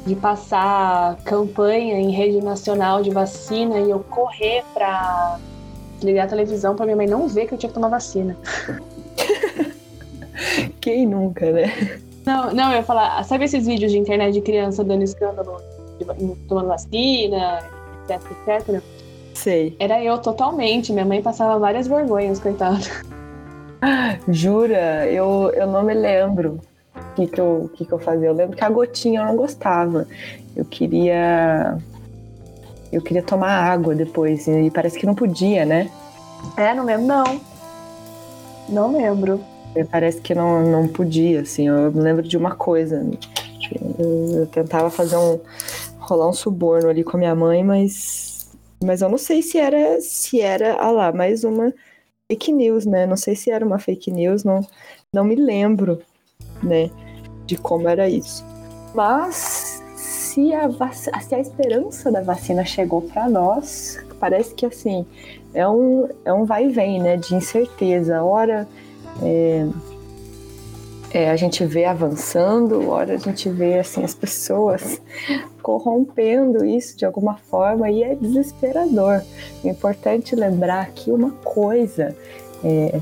[0.05, 5.39] de passar campanha em rede nacional de vacina e eu correr para
[6.03, 8.37] ligar a televisão para minha mãe não ver que eu tinha que tomar vacina.
[10.79, 11.99] Quem nunca, né?
[12.23, 15.59] Não, não, eu ia falar, sabe esses vídeos de internet de criança dando escândalo,
[16.47, 17.63] tomando vacina,
[18.07, 18.83] etc, etc?
[19.35, 19.75] Sei.
[19.79, 20.91] Era eu totalmente.
[20.91, 22.79] Minha mãe passava várias vergonhas, coitada.
[24.27, 25.05] Jura?
[25.11, 26.59] Eu, eu não me lembro
[26.95, 28.29] o que, que, eu, que, que eu fazia.
[28.29, 30.07] Eu lembro que a gotinha eu não gostava.
[30.55, 31.77] Eu queria.
[32.91, 34.47] Eu queria tomar água depois.
[34.47, 35.91] E parece que não podia, né?
[36.55, 37.41] É, não lembro, não.
[38.69, 39.41] Não lembro.
[39.91, 41.67] Parece que não, não podia, assim.
[41.67, 43.05] Eu me lembro de uma coisa.
[43.99, 45.39] Eu, eu tentava fazer um.
[45.99, 48.24] rolar um suborno ali com a minha mãe, mas
[48.85, 51.73] mas eu não sei se era, se era, ah lá, mais uma
[52.31, 53.05] fake news, né?
[53.05, 54.61] Não sei se era uma fake news, não,
[55.11, 56.01] não me lembro,
[56.63, 56.89] né,
[57.45, 58.45] de como era isso.
[58.93, 65.05] Mas se a, se a esperança da vacina chegou para nós, parece que assim
[65.53, 68.23] é um, é um vai e vem, né, de incerteza.
[68.23, 68.67] Ora
[69.21, 69.67] é,
[71.15, 75.01] é, a gente vê avançando, ora a gente vê assim as pessoas
[75.61, 79.21] corrompendo isso de alguma forma e é desesperador.
[79.63, 82.13] É importante lembrar aqui uma coisa.
[82.61, 82.99] É,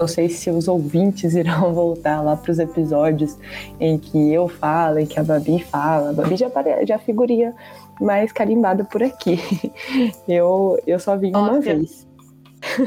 [0.00, 3.36] não sei se os ouvintes irão voltar lá para os episódios
[3.78, 6.08] em que eu falo, em que a Babi fala.
[6.08, 6.50] A Babi já,
[6.88, 7.54] já figurinha
[8.00, 9.38] mais carimbada por aqui.
[10.26, 12.06] Eu, eu só vim uma vez.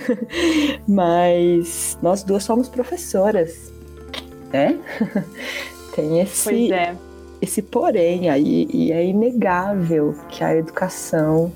[0.88, 3.78] Mas nós duas somos professoras
[4.52, 4.78] né?
[5.96, 6.96] Tem esse, é.
[7.42, 11.52] esse porém aí, e é inegável que a educação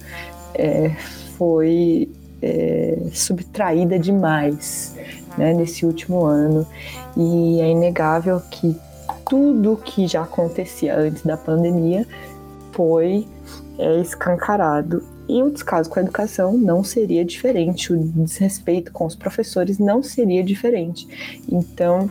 [0.53, 0.89] é,
[1.37, 2.09] foi
[2.41, 4.95] é, subtraída demais
[5.37, 6.67] né, nesse último ano,
[7.15, 8.75] e é inegável que
[9.25, 12.05] tudo que já acontecia antes da pandemia
[12.71, 13.27] foi
[13.77, 19.15] é, escancarado E o descaso com a educação não seria diferente, o desrespeito com os
[19.15, 21.07] professores não seria diferente.
[21.49, 22.09] Então,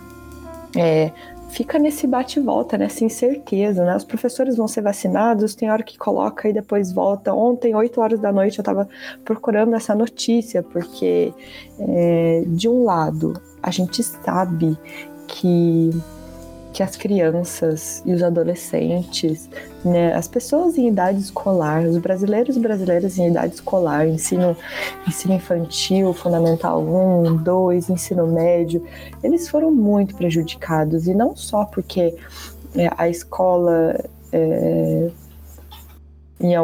[0.76, 1.10] é,
[1.50, 3.94] fica nesse bate-volta, nessa incerteza, né?
[3.94, 7.34] Os professores vão ser vacinados, tem hora que coloca e depois volta.
[7.34, 8.88] Ontem, 8 horas da noite, eu estava
[9.24, 11.32] procurando essa notícia, porque,
[11.78, 14.78] é, de um lado, a gente sabe
[15.28, 15.90] que
[16.72, 19.48] que as crianças e os adolescentes,
[19.84, 24.56] né, as pessoas em idade escolar, os brasileiros e brasileiras em idade escolar, ensino,
[25.06, 28.84] ensino infantil, fundamental 1, 2, ensino médio,
[29.22, 31.06] eles foram muito prejudicados.
[31.06, 32.14] E não só porque
[32.74, 33.96] é, a escola
[34.32, 35.10] é,
[36.42, 36.54] em,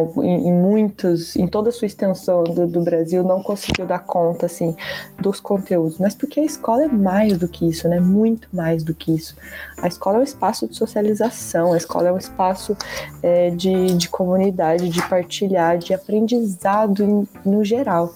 [0.48, 4.76] em, muitos, em toda a sua extensão do, do, Brasil, não conseguiu dar conta, assim,
[5.20, 5.98] dos conteúdos.
[5.98, 8.00] Mas porque a escola é mais do que isso, né?
[8.00, 9.36] Muito mais do que isso.
[9.80, 12.76] A escola é um espaço de socialização, a escola é um espaço
[13.22, 18.12] é, de, de comunidade, de partilhar, de aprendizado em, no geral.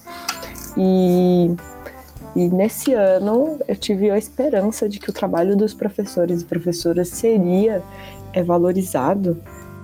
[0.76, 1.54] E
[2.34, 7.08] e nesse ano eu tive a esperança de que o trabalho dos professores e professoras
[7.08, 7.82] seria
[8.32, 9.36] é, valorizado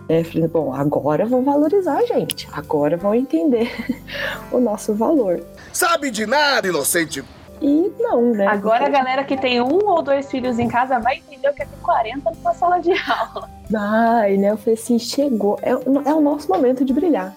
[0.08, 3.70] é, falei, bom, agora vão valorizar a gente, agora vão entender
[4.50, 5.44] o nosso valor.
[5.72, 7.22] Sabe de nada, inocente!
[7.60, 8.46] E não, né?
[8.46, 11.62] Agora a galera que tem um ou dois filhos em casa vai entender o que
[11.62, 13.50] é ter 40 numa sala de aula.
[13.68, 14.50] Vai, né?
[14.50, 17.36] Eu falei assim, chegou, é, é o nosso momento de brilhar,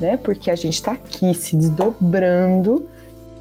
[0.00, 0.16] né?
[0.16, 2.88] Porque a gente tá aqui se desdobrando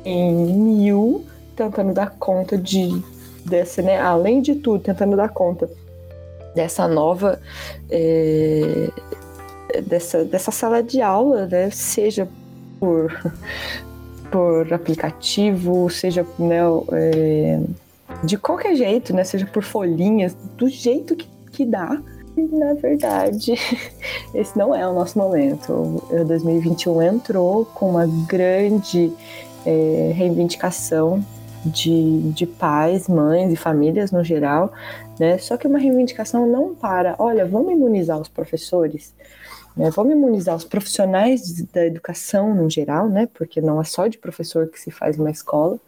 [0.03, 3.01] em mil, tentando dar conta de
[3.45, 4.01] desse, né?
[4.01, 5.69] Além de tudo, tentando dar conta
[6.55, 7.39] dessa nova
[7.89, 8.89] é,
[9.81, 11.69] dessa, dessa sala de aula, né?
[11.69, 12.27] Seja
[12.79, 13.33] por,
[14.31, 16.59] por aplicativo, seja né,
[16.93, 17.59] é,
[18.23, 19.23] de qualquer jeito, né?
[19.23, 22.01] Seja por folhinhas, do jeito que, que dá.
[22.35, 23.53] Na verdade,
[24.33, 26.03] esse não é o nosso momento.
[26.09, 29.11] O 2021 entrou com uma grande
[29.65, 31.23] é, reivindicação
[31.65, 34.71] de, de pais, mães e famílias no geral,
[35.19, 35.37] né?
[35.37, 39.13] Só que uma reivindicação não para, olha, vamos imunizar os professores,
[39.75, 39.89] né?
[39.91, 43.27] vamos imunizar os profissionais da educação no geral, né?
[43.33, 45.79] Porque não é só de professor que se faz uma escola,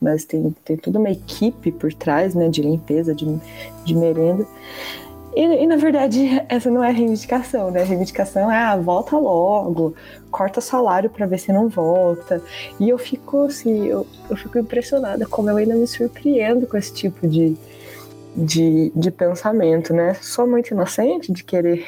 [0.00, 2.48] mas tem, tem toda uma equipe por trás, né?
[2.48, 3.26] De limpeza, de,
[3.84, 4.46] de merenda.
[5.34, 7.82] E, e, na verdade, essa não é reivindicação, né?
[7.82, 9.94] A reivindicação é, ah, volta logo,
[10.30, 12.40] corta salário para ver se não volta.
[12.78, 16.92] E eu fico assim, eu, eu fico impressionada como eu ainda me surpreendo com esse
[16.92, 17.56] tipo de,
[18.36, 20.14] de, de pensamento, né?
[20.14, 21.86] Sou muito inocente de querer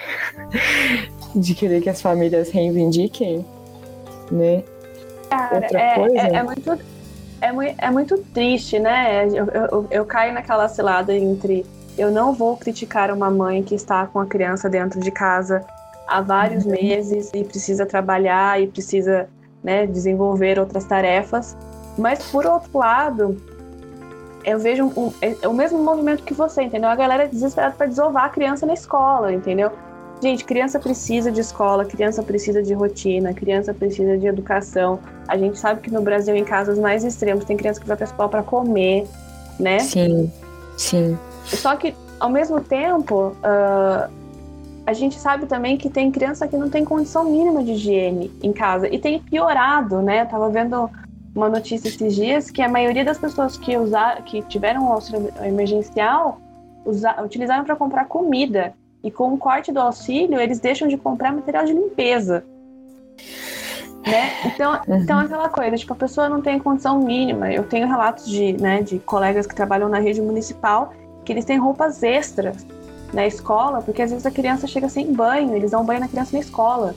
[1.34, 3.44] de querer que as famílias reivindiquem,
[4.30, 4.62] né?
[5.28, 6.18] Cara, Outra é, coisa.
[6.18, 6.78] É, é, muito,
[7.40, 9.26] é, muito, é muito triste, né?
[9.26, 11.66] Eu, eu, eu caio naquela cilada entre
[11.98, 15.64] eu não vou criticar uma mãe que está com a criança dentro de casa
[16.06, 16.72] há vários uhum.
[16.72, 19.28] meses e precisa trabalhar e precisa
[19.64, 21.56] né, desenvolver outras tarefas.
[21.98, 23.36] Mas, por outro lado,
[24.46, 26.88] eu vejo um, é, o mesmo movimento que você, entendeu?
[26.88, 29.72] A galera é desesperada para desovar a criança na escola, entendeu?
[30.22, 35.00] Gente, criança precisa de escola, criança precisa de rotina, criança precisa de educação.
[35.26, 38.06] A gente sabe que no Brasil, em casos mais extremos, tem criança que vai para
[38.06, 39.06] a escola para comer,
[39.58, 39.80] né?
[39.80, 40.32] Sim,
[40.78, 41.18] sim.
[41.44, 44.10] Só que, ao mesmo tempo, uh,
[44.86, 48.52] a gente sabe também que tem criança que não tem condição mínima de higiene em
[48.52, 50.22] casa e tem piorado, né?
[50.22, 50.88] Eu tava vendo
[51.36, 55.30] uma notícia esses dias que a maioria das pessoas que usaram, que tiveram um auxílio
[55.44, 56.40] emergencial
[56.84, 58.72] usa, utilizaram para comprar comida
[59.04, 62.42] e com o corte do auxílio eles deixam de comprar material de limpeza.
[64.06, 64.30] Né?
[64.46, 64.96] Então, uhum.
[64.96, 67.52] então aquela coisa, tipo, a pessoa não tem condição mínima.
[67.52, 70.92] Eu tenho relatos de, né, de colegas que trabalham na rede municipal
[71.24, 72.64] que eles têm roupas extras
[73.12, 76.30] na escola, porque às vezes a criança chega sem banho, eles dão banho na criança
[76.32, 76.94] na escola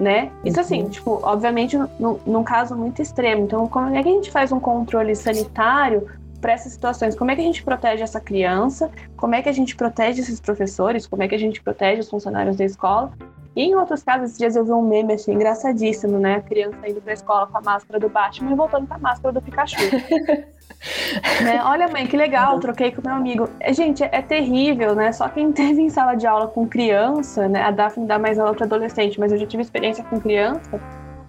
[0.00, 0.30] né?
[0.44, 0.88] Isso assim, uhum.
[0.88, 3.42] tipo, obviamente num caso muito extremo.
[3.42, 6.06] Então, como é que a gente faz um controle sanitário
[6.40, 7.14] para essas situações?
[7.14, 8.90] Como é que a gente protege essa criança?
[9.16, 11.06] Como é que a gente protege esses professores?
[11.06, 13.12] Como é que a gente protege os funcionários da escola?
[13.58, 16.36] E em outros casos, esses dias eu vi um meme assim, engraçadíssimo, né?
[16.36, 19.32] A criança indo pra escola com a máscara do Batman e voltando com a máscara
[19.34, 19.82] do Pikachu.
[21.42, 21.60] né?
[21.64, 23.48] Olha, mãe, que legal, troquei com meu amigo.
[23.58, 25.10] É, gente, é, é, terrível, né?
[25.10, 27.60] Só quem teve em sala de aula com criança, né?
[27.64, 30.80] A Daphne dá mais aula para adolescente, mas eu já tive experiência com criança.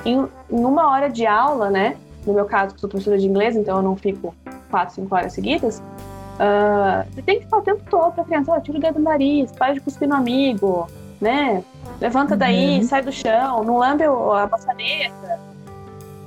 [0.06, 1.97] Em, em, uma hora de aula, né?
[2.28, 4.36] No meu caso, sou professora de inglês, então eu não fico
[4.70, 5.80] quatro, cinco horas seguidas.
[5.80, 9.01] Uh, você tem que ficar o tempo todo pra criança, oh, tira o dedo do
[9.01, 10.88] nariz, para de cuspir no amigo,
[11.20, 11.63] né?
[11.99, 12.84] Levanta daí, uhum.
[12.84, 15.39] sai do chão, não lambe a maçaneta.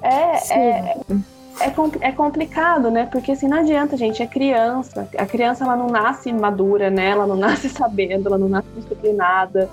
[0.03, 0.97] É, é,
[1.61, 3.07] é, é, complicado, né?
[3.11, 5.09] Porque assim, não adianta, gente, é criança.
[5.17, 7.11] A criança ela não nasce madura, né?
[7.11, 9.69] Ela não nasce sabendo, ela não nasce disciplinada.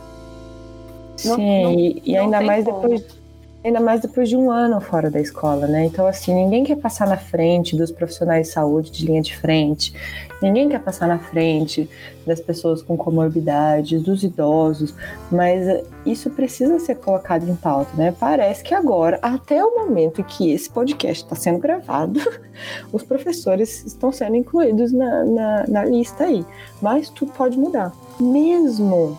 [1.18, 2.82] Sim, não, e, ainda mais como.
[2.82, 3.19] depois
[3.62, 5.84] Ainda mais depois de um ano fora da escola, né?
[5.86, 9.94] Então, assim, ninguém quer passar na frente dos profissionais de saúde de linha de frente,
[10.42, 11.90] ninguém quer passar na frente
[12.26, 14.96] das pessoas com comorbidades, dos idosos,
[15.30, 18.16] mas isso precisa ser colocado em pauta, né?
[18.18, 22.22] Parece que agora, até o momento em que esse podcast está sendo gravado,
[22.94, 26.46] os professores estão sendo incluídos na, na, na lista aí.
[26.82, 27.92] Mas tudo pode mudar.
[28.18, 29.18] Mesmo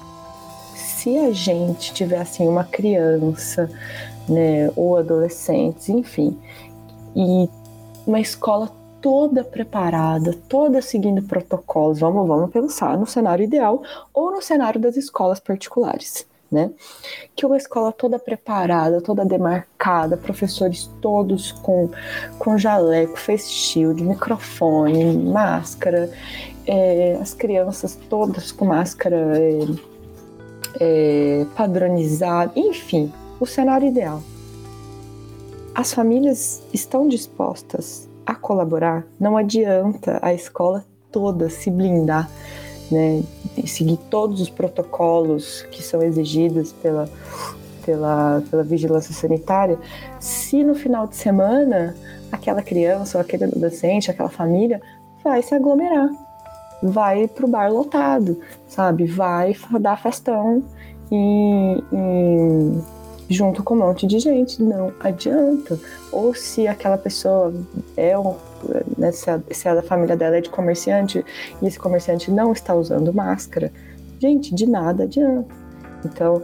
[0.74, 3.70] se a gente tiver assim uma criança
[4.31, 6.39] né, ou adolescentes, enfim,
[7.14, 7.49] e
[8.07, 8.70] uma escola
[9.01, 12.01] toda preparada, toda seguindo protocolos.
[12.01, 16.28] Vamos, vamos pensar no cenário ideal ou no cenário das escolas particulares.
[16.51, 16.70] Né?
[17.37, 21.89] Que uma escola toda preparada, toda demarcada, professores todos com,
[22.41, 26.11] com jaleco, face shield, microfone, máscara,
[26.66, 29.61] é, as crianças todas com máscara é,
[30.81, 34.22] é, padronizada, enfim, o cenário ideal.
[35.74, 42.30] As famílias estão dispostas a colaborar, não adianta a escola toda se blindar,
[42.91, 43.22] né,
[43.66, 47.09] seguir todos os protocolos que são exigidos pela,
[47.84, 49.78] pela, pela vigilância sanitária,
[50.18, 51.97] se no final de semana
[52.30, 54.80] aquela criança ou aquele adolescente, aquela família
[55.24, 56.09] vai se aglomerar,
[56.82, 59.07] vai pro bar lotado, sabe?
[59.07, 60.62] Vai dar festão
[61.11, 62.99] e, e
[63.31, 64.62] junto com um monte de gente.
[64.62, 65.78] Não adianta.
[66.12, 67.55] Ou se aquela pessoa
[67.97, 68.35] é um,
[68.99, 71.24] né, se, a, se a família dela é de comerciante
[71.62, 73.72] e esse comerciante não está usando máscara,
[74.18, 75.55] gente, de nada adianta.
[76.05, 76.43] Então,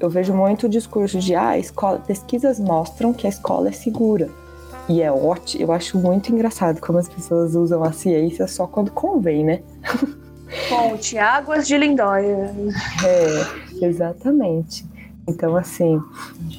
[0.00, 4.28] eu vejo muito o discurso de ah, escola, pesquisas mostram que a escola é segura.
[4.88, 8.90] E é ótimo, eu acho muito engraçado como as pessoas usam a ciência só quando
[8.90, 9.60] convém, né?
[10.68, 12.54] Fonte Águas de Lindóia.
[13.04, 14.86] É, exatamente.
[15.28, 16.02] Então, assim,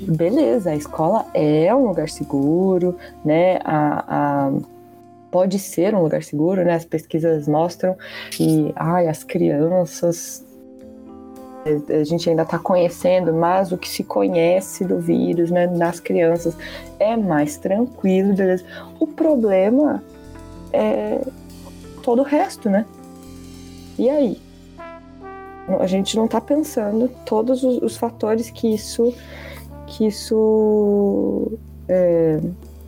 [0.07, 2.95] beleza, a escola é um lugar seguro,
[3.26, 3.59] né?
[3.65, 4.51] A, a,
[5.32, 6.76] pode ser um lugar seguro, né?
[6.76, 7.97] As pesquisas mostram
[8.30, 10.45] que ai, as crianças.
[11.89, 16.55] A gente ainda está conhecendo, mas o que se conhece do vírus né, nas crianças
[16.99, 18.63] é mais tranquilo, beleza?
[18.99, 20.01] O problema
[20.72, 21.20] é
[22.01, 22.86] todo o resto, né?
[23.97, 24.48] E aí?
[25.80, 29.13] A gente não está pensando todos os, os, fatores que isso
[29.88, 31.51] que isso
[31.88, 32.39] é,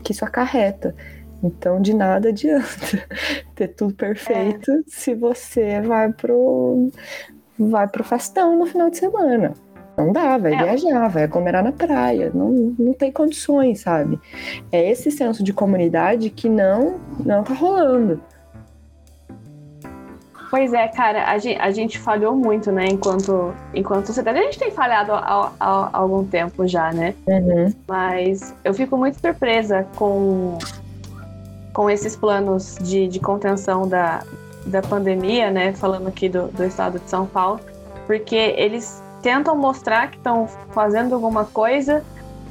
[0.03, 0.95] que isso acarreta.
[1.43, 3.07] Então de nada adianta
[3.55, 4.81] ter tudo perfeito é.
[4.87, 6.89] se você vai pro
[7.57, 9.53] vai pro festão no final de semana.
[9.97, 10.57] Não dá, vai é.
[10.57, 14.19] viajar, vai aglomerar na praia, não, não tem condições, sabe?
[14.71, 18.21] É esse senso de comunidade que não não tá rolando.
[20.51, 24.37] Pois é, cara, a gente, a gente falhou muito, né, enquanto, enquanto sociedade.
[24.37, 27.15] A gente tem falhado há, há, há algum tempo já, né?
[27.25, 27.73] Uhum.
[27.87, 30.57] Mas eu fico muito surpresa com,
[31.71, 34.23] com esses planos de, de contenção da,
[34.65, 35.71] da pandemia, né?
[35.71, 37.61] Falando aqui do, do estado de São Paulo,
[38.05, 42.03] porque eles tentam mostrar que estão fazendo alguma coisa,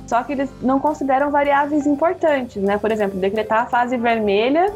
[0.07, 2.79] só que eles não consideram variáveis importantes, né?
[2.79, 4.73] Por exemplo, decretar a fase vermelha,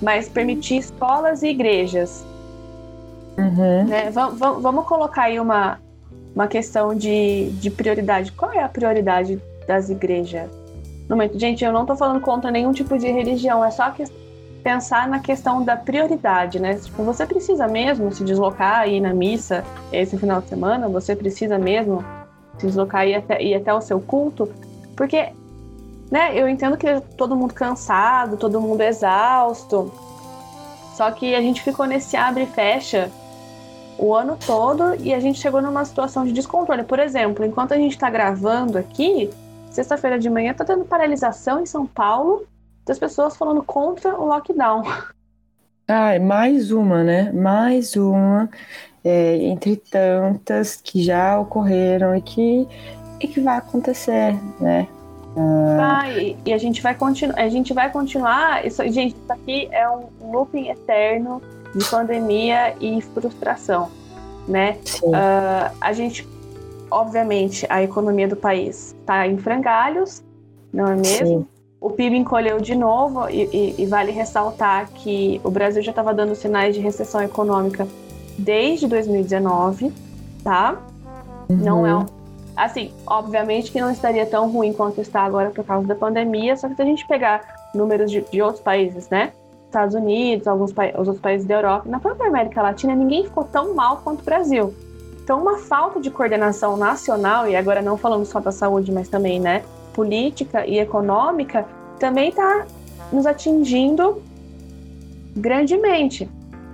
[0.00, 2.24] mas permitir escolas e igrejas.
[3.38, 3.84] Uhum.
[3.86, 4.10] Né?
[4.10, 5.78] Vamos colocar aí uma,
[6.34, 8.32] uma questão de, de prioridade.
[8.32, 10.50] Qual é a prioridade das igrejas?
[11.08, 14.04] No momento, gente, eu não estou falando contra nenhum tipo de religião, é só que
[14.62, 16.74] pensar na questão da prioridade, né?
[16.74, 20.88] Tipo, você precisa mesmo se deslocar e ir na missa esse final de semana?
[20.88, 22.04] Você precisa mesmo
[22.58, 24.48] se deslocar e ir até, ir até o seu culto?
[24.94, 25.30] Porque,
[26.10, 29.92] né, eu entendo que todo mundo cansado, todo mundo exausto,
[30.94, 33.10] só que a gente ficou nesse abre e fecha
[33.98, 36.82] o ano todo e a gente chegou numa situação de descontrole.
[36.82, 39.30] Por exemplo, enquanto a gente está gravando aqui,
[39.70, 42.46] sexta-feira de manhã está tendo paralisação em São Paulo
[42.84, 44.82] das pessoas falando contra o lockdown.
[45.92, 47.32] Ah, mais uma, né?
[47.32, 48.48] Mais uma
[49.02, 52.68] é, entre tantas que já ocorreram e que,
[53.18, 54.86] e que vai acontecer, né?
[55.80, 58.64] Ah, e, e, a gente vai continuar, a gente vai continuar.
[58.66, 61.40] Isso, gente, isso aqui é um looping eterno
[61.74, 63.90] de pandemia e frustração,
[64.46, 64.76] né?
[65.02, 66.26] Uh, a gente,
[66.90, 70.22] obviamente, a economia do país está em frangalhos,
[70.72, 71.26] não é mesmo?
[71.26, 71.46] Sim.
[71.80, 76.12] O PIB encolheu de novo e, e, e vale ressaltar que o Brasil já estava
[76.12, 77.88] dando sinais de recessão econômica
[78.36, 79.90] desde 2019,
[80.44, 80.78] tá?
[81.48, 81.56] Uhum.
[81.56, 82.06] Não é um,
[82.64, 86.68] assim, obviamente que não estaria tão ruim quanto está agora por causa da pandemia, só
[86.68, 89.32] que se a gente pegar números de, de outros países, né?
[89.66, 93.74] Estados Unidos, alguns os outros países da Europa, na própria América Latina, ninguém ficou tão
[93.74, 94.74] mal quanto o Brasil.
[95.22, 99.38] Então, uma falta de coordenação nacional, e agora não falando só da saúde, mas também,
[99.38, 99.62] né,
[99.94, 101.66] política e econômica
[102.00, 102.66] também está
[103.12, 104.20] nos atingindo
[105.36, 106.28] grandemente.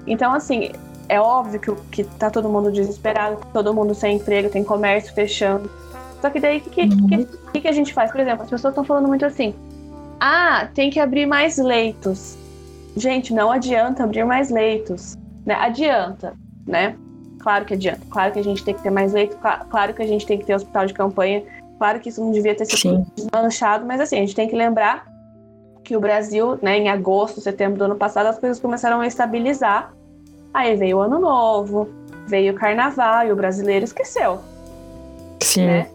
[0.06, 0.70] Então, assim,
[1.08, 5.70] é óbvio que, que tá todo mundo desesperado, todo mundo sem emprego, tem comércio fechando.
[6.20, 7.06] Só que daí, o que, uhum.
[7.06, 8.10] que, que, que, a gente faz?
[8.10, 9.54] Por exemplo, as pessoas estão falando muito assim:
[10.20, 12.36] ah, tem que abrir mais leitos.
[12.96, 15.16] Gente, não adianta abrir mais leitos.
[15.44, 15.54] Né?
[15.54, 16.34] Adianta,
[16.66, 16.96] né?
[17.40, 18.00] Claro que adianta.
[18.10, 19.36] Claro que a gente tem que ter mais leitos,
[19.70, 21.44] claro que a gente tem que ter hospital de campanha,
[21.78, 25.06] claro que isso não devia ter sido desmanchado, mas assim, a gente tem que lembrar
[25.84, 29.94] que o Brasil, né, em agosto, setembro do ano passado, as coisas começaram a estabilizar.
[30.56, 31.86] Aí veio o ano novo,
[32.26, 34.40] veio o carnaval e o brasileiro esqueceu.
[35.42, 35.66] Sim.
[35.66, 35.90] Né,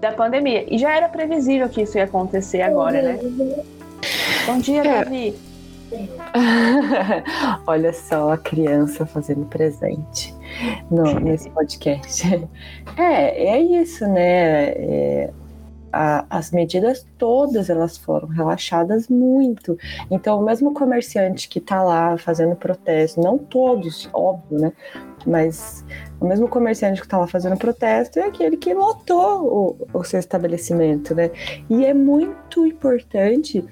[0.00, 0.64] da pandemia.
[0.74, 3.18] E já era previsível que isso ia acontecer agora, né?
[4.46, 5.04] Bom dia, é.
[5.04, 5.34] Davi.
[7.66, 10.34] Olha só a criança fazendo presente
[10.90, 12.26] no, nesse podcast.
[12.96, 14.68] É, é isso, né?
[14.68, 15.30] É,
[15.96, 19.78] a, as medidas todas elas foram relaxadas muito.
[20.10, 24.72] Então, o mesmo comerciante que está lá fazendo protesto, não todos, óbvio, né?
[25.26, 25.84] Mas
[26.20, 30.20] o mesmo comerciante que está lá fazendo protesto é aquele que lotou o, o seu
[30.20, 31.30] estabelecimento, né?
[31.70, 33.64] E é muito importante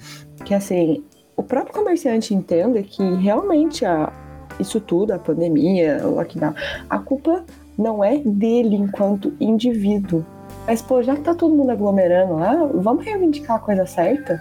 [0.47, 1.05] que, assim,
[1.37, 4.11] o próprio comerciante entenda que realmente a,
[4.59, 6.55] isso tudo, a pandemia, o lockdown,
[6.89, 7.45] a culpa
[7.77, 10.25] não é dele enquanto indivíduo,
[10.67, 14.39] mas, pô, já que tá todo mundo aglomerando lá, vamos reivindicar a coisa certa,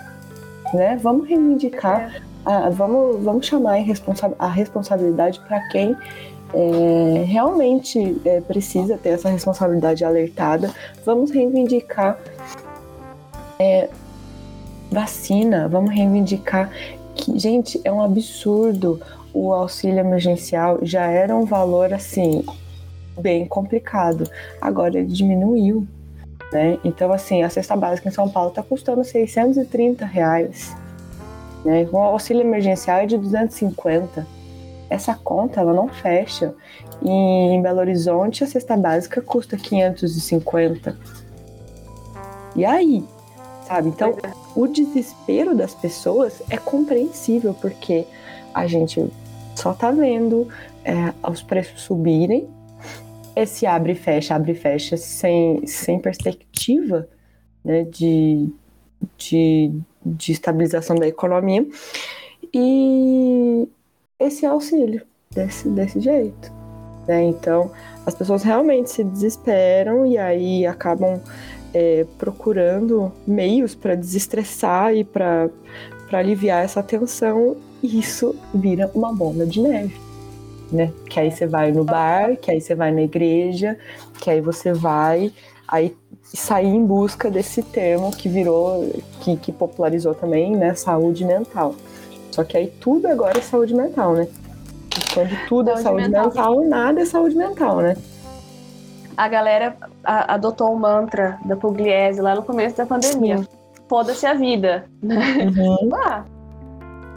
[0.73, 0.97] né?
[1.01, 3.77] Vamos reivindicar, a, vamos, vamos chamar
[4.39, 5.95] a responsabilidade para quem
[6.53, 10.71] é, realmente é, precisa ter essa responsabilidade alertada.
[11.05, 12.17] Vamos reivindicar
[13.59, 13.89] é,
[14.91, 16.69] vacina, vamos reivindicar
[17.15, 19.01] que, gente, é um absurdo
[19.33, 22.45] o auxílio emergencial já era um valor assim
[23.19, 24.29] bem complicado.
[24.61, 25.87] Agora ele diminuiu.
[26.53, 26.77] Né?
[26.83, 30.71] Então, assim, a cesta básica em São Paulo está custando 630 reais.
[31.65, 31.89] Né?
[31.91, 34.27] O auxílio emergencial é de 250.
[34.87, 36.53] Essa conta ela não fecha.
[37.01, 40.95] E em Belo Horizonte a cesta básica custa 550.
[42.55, 43.03] E aí?
[43.67, 43.89] Sabe?
[43.89, 44.15] Então,
[44.55, 48.05] o desespero das pessoas é compreensível, porque
[48.53, 49.11] a gente
[49.55, 50.47] só tá vendo
[50.85, 52.47] é, os preços subirem
[53.35, 57.07] esse abre e fecha, abre e fecha sem, sem perspectiva
[57.63, 58.49] né, de,
[59.17, 59.71] de,
[60.05, 61.65] de estabilização da economia
[62.53, 63.67] e
[64.19, 66.51] esse auxílio desse, desse jeito.
[67.07, 67.23] Né?
[67.23, 67.71] Então,
[68.05, 71.19] as pessoas realmente se desesperam e aí acabam
[71.73, 75.49] é, procurando meios para desestressar e para
[76.11, 80.12] aliviar essa tensão, e isso vira uma bomba de neve
[80.73, 80.91] né?
[81.09, 83.77] Que aí você vai no bar, que aí você vai na igreja,
[84.19, 85.31] que aí você vai
[85.67, 90.75] aí sair em busca desse termo que virou, que, que popularizou também, né?
[90.75, 91.75] Saúde mental.
[92.31, 94.27] Só que aí tudo agora é saúde mental, né?
[95.13, 96.25] Quando tudo saúde é saúde mental.
[96.25, 97.95] mental, nada é saúde mental, né?
[99.15, 103.47] A galera adotou o mantra da Pugliese lá no começo da pandemia.
[103.87, 104.85] Foda-se a vida.
[105.03, 105.89] Uhum.
[105.93, 106.23] ah,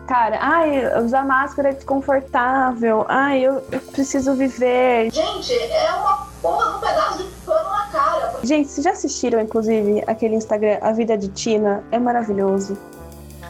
[0.06, 3.04] Cara, ai, usar máscara é desconfortável.
[3.08, 5.10] Ai, eu, eu preciso viver.
[5.12, 8.34] Gente, é uma porra de um pedaço de pano na cara.
[8.44, 11.82] Gente, vocês já assistiram, inclusive, aquele Instagram A Vida de Tina?
[11.90, 12.78] É maravilhoso.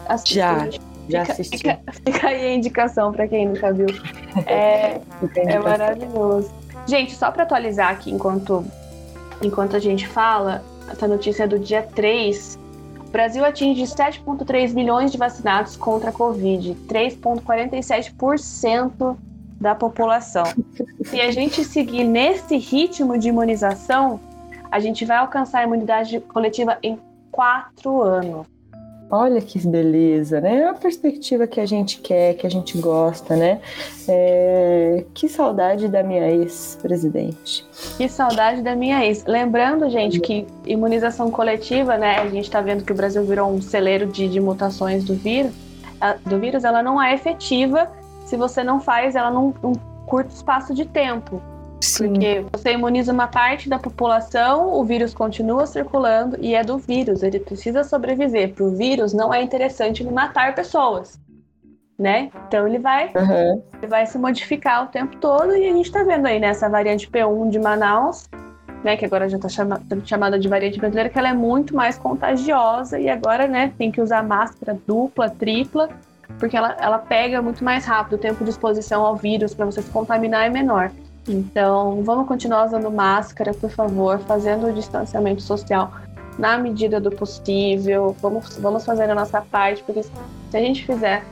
[0.08, 0.70] Assistam.
[0.70, 0.78] Já,
[1.08, 1.58] já assisti.
[1.58, 3.88] Fica, fica, aí a indicação pra quem nunca viu.
[4.46, 4.98] É,
[5.36, 6.50] é maravilhoso.
[6.86, 8.64] Gente, só pra atualizar aqui enquanto,
[9.42, 12.58] enquanto a gente fala, essa notícia é do dia 3
[13.06, 19.16] o Brasil atinge 7,3 milhões de vacinados contra a Covid, 3,47%
[19.60, 20.44] da população.
[21.04, 24.18] Se a gente seguir nesse ritmo de imunização,
[24.70, 26.98] a gente vai alcançar a imunidade coletiva em
[27.30, 28.46] quatro anos.
[29.08, 30.62] Olha que beleza, né?
[30.62, 33.60] É a perspectiva que a gente quer, que a gente gosta, né?
[34.08, 35.04] É...
[35.14, 37.64] Que saudade da minha ex-presidente.
[37.96, 39.24] Que saudade da minha ex.
[39.24, 42.16] Lembrando, gente, que imunização coletiva, né?
[42.16, 45.52] A gente tá vendo que o Brasil virou um celeiro de, de mutações do vírus.
[46.24, 47.88] Do vírus, ela não é efetiva
[48.24, 49.52] se você não faz ela num
[50.04, 51.40] curto espaço de tempo.
[51.80, 52.08] Sim.
[52.08, 57.22] Porque você imuniza uma parte da população, o vírus continua circulando e é do vírus,
[57.22, 58.54] ele precisa sobreviver.
[58.54, 61.20] Para o vírus não é interessante ele matar pessoas,
[61.98, 62.30] né?
[62.48, 63.62] Então ele vai, uhum.
[63.76, 67.08] ele vai se modificar o tempo todo e a gente está vendo aí nessa variante
[67.10, 68.28] P1 de Manaus,
[68.82, 68.96] né?
[68.96, 72.98] Que agora já está chama, chamada de variante brasileira, que ela é muito mais contagiosa
[72.98, 73.72] e agora, né?
[73.76, 75.90] Tem que usar máscara dupla, tripla,
[76.38, 79.82] porque ela, ela pega muito mais rápido, o tempo de exposição ao vírus para você
[79.82, 80.90] se contaminar é menor.
[81.28, 85.92] Então, vamos continuar usando máscara, por favor, fazendo o distanciamento social.
[86.38, 90.10] na medida do possível, vamos, vamos fazer a nossa parte, porque se
[90.54, 91.24] a gente fizer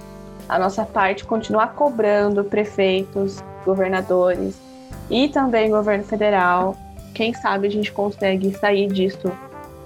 [0.49, 4.59] a nossa parte, continuar cobrando prefeitos, governadores
[5.11, 6.75] e também governo federal,
[7.15, 9.31] quem sabe a gente consegue sair disso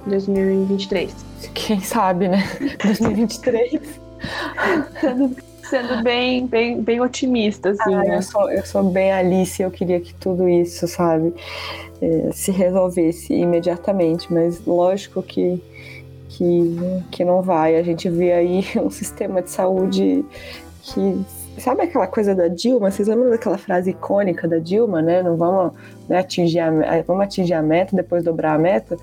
[0.07, 1.15] em 2023.
[1.53, 2.45] Quem sabe, né?
[2.83, 4.01] 2023.
[5.69, 7.95] sendo, bem, bem, bem otimista, assim.
[7.95, 8.17] Ah, né?
[8.17, 11.35] eu, sou, eu sou bem Alice, eu queria que tudo isso, sabe,
[12.01, 15.63] é, se resolvesse imediatamente, mas lógico que,
[16.29, 16.77] que,
[17.11, 17.77] que não vai.
[17.77, 20.25] A gente vê aí um sistema de saúde
[20.83, 21.25] que
[21.59, 22.91] Sabe aquela coisa da Dilma?
[22.91, 25.23] Vocês lembram daquela frase icônica da Dilma, né?
[25.23, 25.73] Não vamos
[26.09, 26.71] né, atingir a,
[27.07, 28.97] vamos atingir a meta, depois dobrar a meta.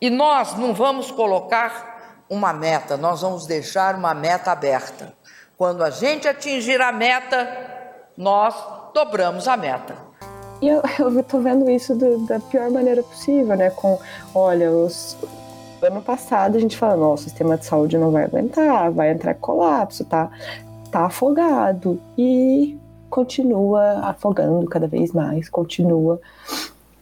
[0.00, 5.14] E nós não vamos colocar uma meta, nós vamos deixar uma meta aberta.
[5.56, 7.48] Quando a gente atingir a meta,
[8.14, 8.54] nós
[8.92, 9.96] dobramos a meta.
[10.60, 13.70] E eu, eu tô vendo isso do, da pior maneira possível, né?
[13.70, 13.98] Com,
[14.34, 15.16] olha, os,
[15.82, 19.32] ano passado a gente fala, nossa, o sistema de saúde não vai aguentar, vai entrar
[19.32, 20.30] em colapso, tá?
[20.90, 22.78] Tá afogado e
[23.08, 26.20] continua afogando cada vez mais, continua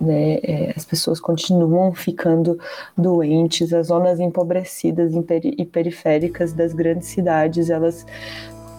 [0.05, 2.59] né, é, as pessoas continuam ficando
[2.96, 8.07] doentes, as zonas empobrecidas e periféricas das grandes cidades, elas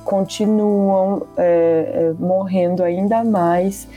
[0.05, 1.43] continuam é,
[1.93, 3.88] é, morrendo ainda mais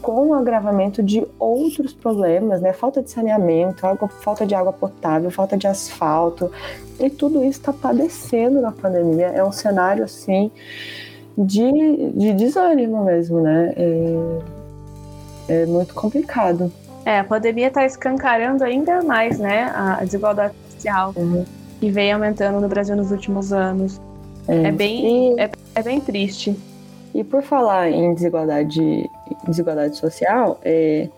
[0.00, 2.72] com o agravamento de outros problemas, né?
[2.72, 6.48] Falta de saneamento, água, falta de água potável, falta de asfalto,
[7.00, 9.26] e tudo isso está padecendo na pandemia.
[9.26, 10.52] É um cenário assim
[11.36, 13.74] de, de desânimo mesmo, né?
[13.76, 14.38] É,
[15.48, 16.72] é muito complicado.
[17.04, 21.44] É, a pandemia está escancarando ainda mais, né, a desigualdade social uhum.
[21.78, 24.00] que vem aumentando no Brasil nos últimos anos.
[24.48, 25.40] É, é bem, e...
[25.40, 26.56] é, é, bem triste.
[27.14, 29.08] E por falar em desigualdade,
[29.46, 31.08] desigualdade social, é,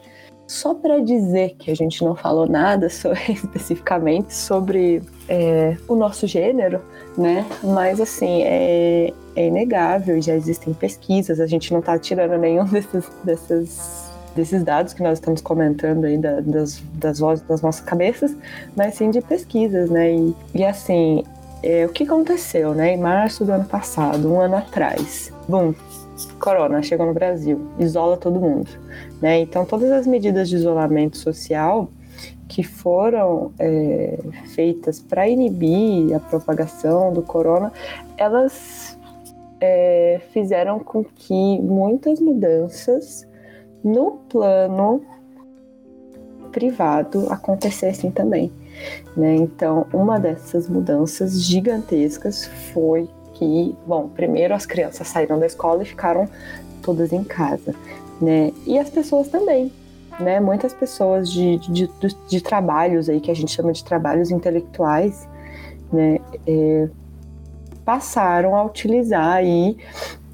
[0.46, 6.26] só para dizer que a gente não falou nada sobre, especificamente sobre é, o nosso
[6.26, 6.82] gênero,
[7.16, 7.46] né?
[7.62, 13.10] Mas assim, é, é inegável, já existem pesquisas, a gente não está tirando nenhum desses,
[13.24, 14.07] desses
[14.38, 18.36] desses dados que nós estamos comentando aí da, das, das vozes das nossas cabeças,
[18.76, 20.14] mas sim de pesquisas, né?
[20.14, 21.24] E, e assim,
[21.62, 22.94] é, o que aconteceu, né?
[22.94, 25.74] Em março do ano passado, um ano atrás, bum,
[26.38, 28.70] corona chegou no Brasil, isola todo mundo,
[29.20, 29.40] né?
[29.40, 31.90] Então todas as medidas de isolamento social
[32.46, 34.18] que foram é,
[34.54, 37.70] feitas para inibir a propagação do corona,
[38.16, 38.96] elas
[39.60, 43.27] é, fizeram com que muitas mudanças
[43.82, 45.02] no plano
[46.52, 48.50] privado acontecessem também.
[49.16, 49.34] Né?
[49.36, 55.86] Então, uma dessas mudanças gigantescas foi que, bom, primeiro as crianças saíram da escola e
[55.86, 56.28] ficaram
[56.82, 57.74] todas em casa,
[58.20, 58.52] né?
[58.66, 59.72] E as pessoas também,
[60.18, 60.40] né?
[60.40, 65.28] Muitas pessoas de, de, de, de trabalhos aí que a gente chama de trabalhos intelectuais,
[65.92, 66.18] né?
[66.46, 66.88] É,
[67.84, 69.76] passaram a utilizar aí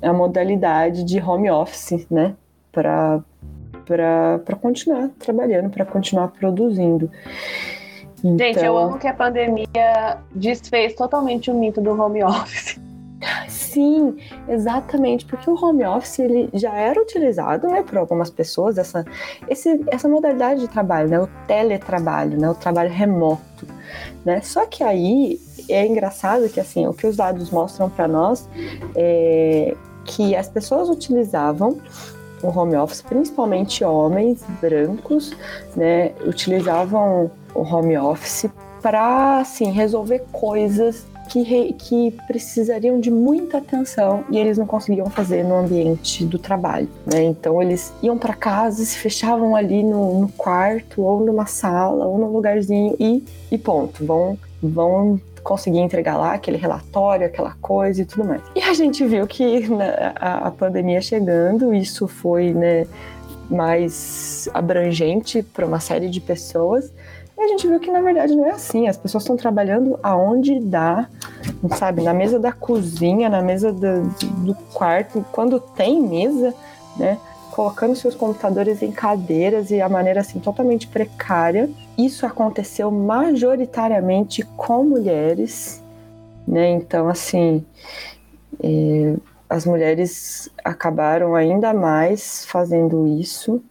[0.00, 2.34] a modalidade de home office, né?
[2.72, 3.22] Para
[3.86, 7.10] para continuar trabalhando, para continuar produzindo.
[8.18, 8.38] Então...
[8.38, 12.80] Gente, eu amo que a pandemia desfez totalmente o mito do home office.
[13.48, 14.16] Sim,
[14.48, 19.04] exatamente, porque o home office ele já era utilizado, né, por algumas pessoas essa
[19.48, 23.66] esse, essa modalidade de trabalho, né, o teletrabalho, né, o trabalho remoto,
[24.24, 24.40] né.
[24.42, 28.48] Só que aí é engraçado que assim o que os dados mostram para nós
[28.94, 29.74] é
[30.04, 31.78] que as pessoas utilizavam
[32.44, 35.32] o home office, principalmente homens brancos,
[35.74, 38.46] né, utilizavam o home office
[38.82, 45.08] para assim resolver coisas que, re, que precisariam de muita atenção e eles não conseguiam
[45.08, 47.22] fazer no ambiente do trabalho, né?
[47.22, 52.18] Então eles iam para casa, se fechavam ali no, no, quarto ou numa sala ou
[52.18, 58.04] num lugarzinho e, e ponto, vão vão conseguir entregar lá aquele relatório, aquela coisa e
[58.04, 58.42] tudo mais.
[58.56, 62.86] E a gente viu que né, a, a pandemia chegando, isso foi né,
[63.48, 66.90] mais abrangente para uma série de pessoas.
[67.36, 68.88] E a gente viu que na verdade não é assim.
[68.88, 71.08] As pessoas estão trabalhando aonde dá,
[71.76, 72.02] sabe?
[72.02, 74.02] Na mesa da cozinha, na mesa do,
[74.44, 76.54] do quarto, quando tem mesa,
[76.96, 77.18] né?
[77.54, 81.70] Colocando seus computadores em cadeiras e a maneira assim totalmente precária.
[81.96, 85.80] Isso aconteceu majoritariamente com mulheres,
[86.48, 86.70] né?
[86.70, 87.64] Então assim,
[88.60, 89.14] é,
[89.48, 93.62] as mulheres acabaram ainda mais fazendo isso,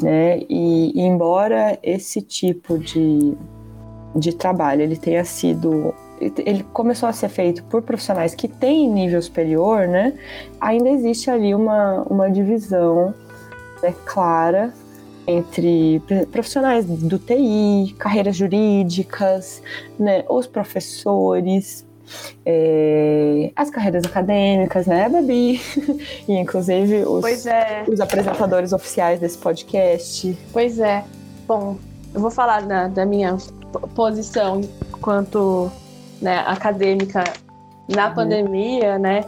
[0.00, 0.38] né?
[0.48, 3.36] E, e embora esse tipo de,
[4.16, 9.20] de trabalho ele tenha sido ele começou a ser feito por profissionais que têm nível
[9.22, 10.12] superior, né?
[10.60, 13.14] Ainda existe ali uma, uma divisão
[13.82, 14.72] né, clara
[15.26, 19.62] entre profissionais do TI, carreiras jurídicas,
[19.98, 21.86] né, os professores,
[22.44, 25.60] é, as carreiras acadêmicas, né, Babi?
[26.28, 27.84] e inclusive os, é.
[27.88, 30.36] os apresentadores oficiais desse podcast.
[30.52, 31.04] Pois é.
[31.46, 31.76] Bom,
[32.12, 33.36] eu vou falar da, da minha
[33.94, 34.60] posição
[34.92, 35.70] enquanto
[36.20, 37.24] né, acadêmica
[37.88, 38.14] na uhum.
[38.14, 39.24] pandemia, né?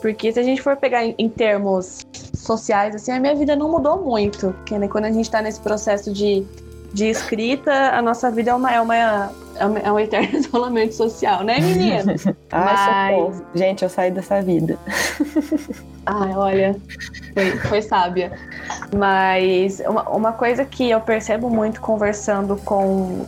[0.00, 3.70] Porque se a gente for pegar em, em, termos sociais, assim, a minha vida não
[3.70, 4.52] mudou muito.
[4.52, 6.46] Porque né, quando a gente está nesse processo de,
[6.92, 9.32] de escrita, a nossa vida é uma, é uma,
[9.82, 12.24] é um eterno isolamento social, né, meninas?
[12.52, 13.42] ah, Mas...
[13.54, 14.78] Gente, eu saí dessa vida.
[16.06, 16.76] Ai, olha,
[17.34, 18.32] foi, foi sábia.
[18.96, 23.26] Mas uma, uma coisa que eu percebo muito conversando com,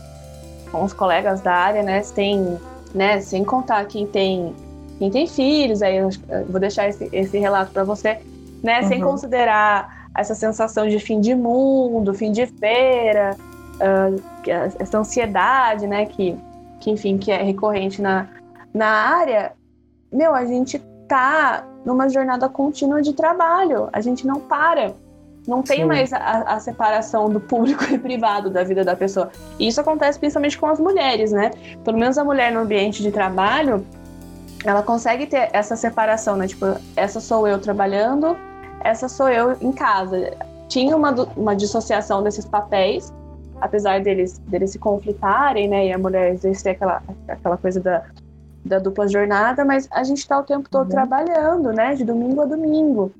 [0.70, 2.58] com os colegas da área, né, tem,
[2.94, 4.54] né, sem contar quem tem
[4.98, 5.98] quem tem filhos, aí
[6.46, 8.18] vou deixar esse, esse relato para você,
[8.62, 8.82] né?
[8.82, 8.88] Uhum.
[8.88, 13.34] Sem considerar essa sensação de fim de mundo, fim de feira,
[13.76, 14.22] uh,
[14.78, 16.04] essa ansiedade, né?
[16.04, 16.36] Que,
[16.80, 18.28] que, enfim, que é recorrente na,
[18.74, 19.52] na área.
[20.12, 20.78] Meu, a gente
[21.08, 23.88] tá numa jornada contínua de trabalho.
[23.94, 24.92] A gente não para.
[25.46, 25.84] Não tem Sim.
[25.84, 29.30] mais a, a, separação do público e privado da vida da pessoa.
[29.58, 31.50] E isso acontece principalmente com as mulheres, né?
[31.84, 33.84] Pelo menos a mulher no ambiente de trabalho,
[34.64, 36.46] ela consegue ter essa separação, né?
[36.46, 38.36] Tipo, essa sou eu trabalhando,
[38.84, 40.32] essa sou eu em casa.
[40.68, 43.12] Tinha uma, uma dissociação desses papéis,
[43.60, 45.86] apesar deles, deles se conflitarem, né?
[45.86, 48.04] E a mulher exercer aquela, aquela coisa da,
[48.64, 50.90] da dupla jornada, mas a gente está o tempo todo uhum.
[50.90, 51.94] trabalhando, né?
[51.94, 53.10] De domingo a domingo.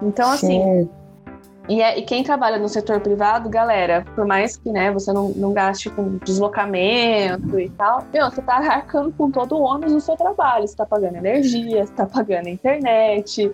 [0.00, 0.90] Então, assim, Sim.
[1.68, 5.28] E, é, e, quem trabalha no setor privado, galera, por mais que né, você não,
[5.30, 10.00] não gaste com deslocamento e tal, meu, você tá arcando com todo o ônus do
[10.00, 10.66] seu trabalho.
[10.66, 13.52] Você tá pagando energia, você tá pagando internet,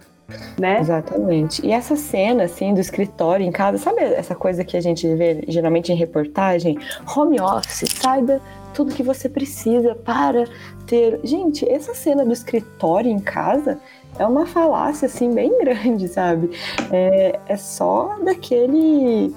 [0.59, 0.81] né?
[0.81, 1.65] Exatamente.
[1.65, 5.45] E essa cena, assim, do escritório em casa, sabe essa coisa que a gente vê
[5.49, 6.79] geralmente em reportagem?
[7.17, 8.41] Home office, saiba
[8.75, 10.45] tudo que você precisa para
[10.87, 11.19] ter.
[11.25, 13.79] Gente, essa cena do escritório em casa
[14.19, 16.51] é uma falácia, assim, bem grande, sabe?
[16.91, 19.35] É, é só daquele.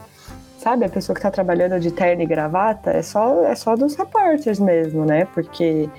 [0.58, 3.96] Sabe, a pessoa que está trabalhando de terno e gravata é só, é só dos
[3.96, 5.26] repórteres mesmo, né?
[5.34, 5.90] Porque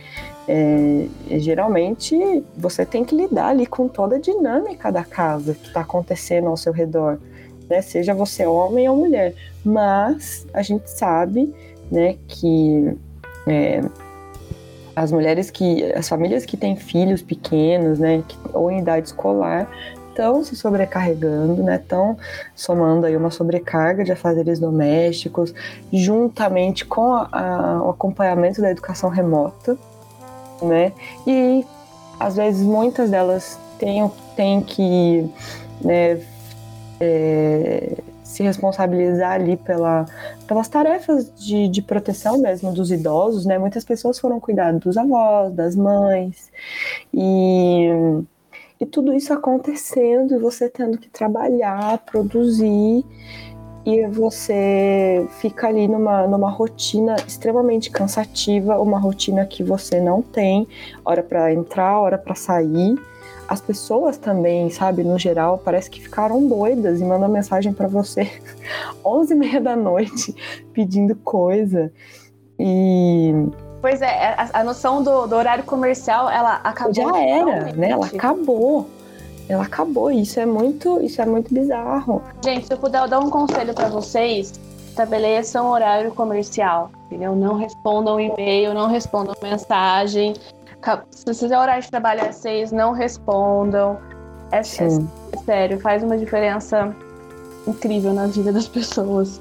[0.46, 1.08] é,
[1.40, 6.46] geralmente você tem que lidar ali com toda a dinâmica da casa que está acontecendo
[6.46, 7.18] ao seu redor,
[7.68, 7.82] né?
[7.82, 9.34] Seja você homem ou mulher.
[9.64, 11.52] Mas a gente sabe,
[11.90, 12.96] né, que
[13.48, 13.80] é,
[14.94, 19.68] as mulheres que, as famílias que têm filhos pequenos, né, que, ou em idade escolar,
[20.08, 22.16] estão se sobrecarregando, né, estão
[22.54, 25.54] somando aí uma sobrecarga de afazeres domésticos,
[25.92, 29.76] juntamente com a, a, o acompanhamento da educação remota,
[30.62, 30.92] né,
[31.26, 31.64] e
[32.20, 35.28] às vezes muitas delas têm, têm que
[35.80, 36.20] né,
[37.00, 37.96] é,
[38.32, 40.06] se responsabilizar ali pela,
[40.46, 43.58] pelas tarefas de, de proteção mesmo dos idosos, né?
[43.58, 46.50] Muitas pessoas foram cuidar dos avós, das mães,
[47.12, 47.88] e,
[48.80, 53.04] e tudo isso acontecendo, e você tendo que trabalhar, produzir,
[53.84, 60.66] e você fica ali numa, numa rotina extremamente cansativa, uma rotina que você não tem
[61.04, 62.96] hora para entrar, hora para sair
[63.52, 68.32] as pessoas também, sabe, no geral, parece que ficaram doidas e mandam mensagem para você
[69.04, 70.34] 11 e meia da noite
[70.72, 71.92] pedindo coisa.
[72.58, 73.30] E.
[73.82, 76.94] Pois é, a, a noção do, do, horário comercial, ela acabou.
[76.94, 77.90] Já era, né?
[77.90, 78.88] Ela acabou.
[79.46, 80.10] Ela acabou.
[80.10, 82.22] Isso é muito, isso é muito bizarro.
[82.42, 84.54] Gente, se eu puder dar um conselho para vocês,
[84.88, 87.36] estabeleçam horário comercial, entendeu?
[87.36, 90.32] Não respondam e-mail, não respondam mensagem,
[91.10, 93.98] se fizer horário de trabalho às seis, não respondam.
[94.50, 94.62] É, é, é,
[95.44, 96.94] sério, faz uma diferença
[97.66, 99.40] incrível na vida das pessoas.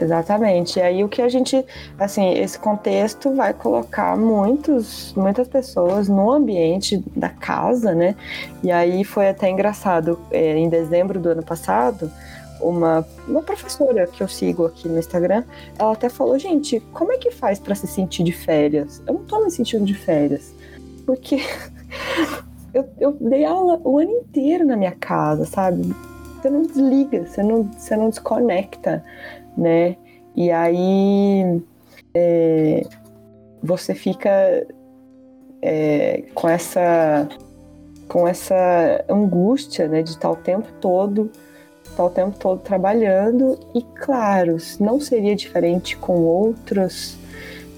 [0.00, 0.78] Exatamente.
[0.78, 1.64] E aí o que a gente,
[1.98, 8.14] assim, esse contexto vai colocar muitos, muitas pessoas no ambiente da casa, né?
[8.62, 10.18] E aí foi até engraçado.
[10.30, 12.10] É, em dezembro do ano passado,
[12.60, 15.44] uma, uma professora que eu sigo aqui no Instagram,
[15.78, 19.02] ela até falou, gente, como é que faz para se sentir de férias?
[19.06, 20.57] Eu não tô me sentindo de férias
[21.08, 21.40] porque
[22.74, 25.96] eu, eu dei aula o ano inteiro na minha casa, sabe?
[26.36, 29.02] Você não desliga, você não, você não desconecta,
[29.56, 29.96] né?
[30.36, 31.62] E aí
[32.12, 32.86] é,
[33.62, 34.66] você fica
[35.62, 37.26] é, com essa
[38.06, 41.30] com essa angústia, né, de estar o tempo todo
[41.84, 47.18] estar o tempo todo trabalhando e claro, não seria diferente com outros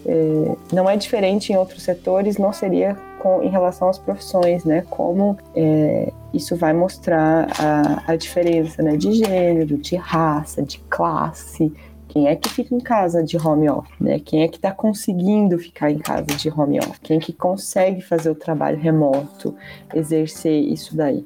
[0.06, 4.84] é, não é diferente em outros setores, não seria com, em relação às profissões, né?
[4.88, 11.72] Como é, isso vai mostrar a, a diferença né, de gênero, de raça, de classe,
[12.10, 14.18] quem é que fica em casa de home office, né?
[14.18, 16.98] Quem é que está conseguindo ficar em casa de home office?
[17.00, 19.54] Quem é que consegue fazer o trabalho remoto,
[19.94, 21.24] exercer isso daí?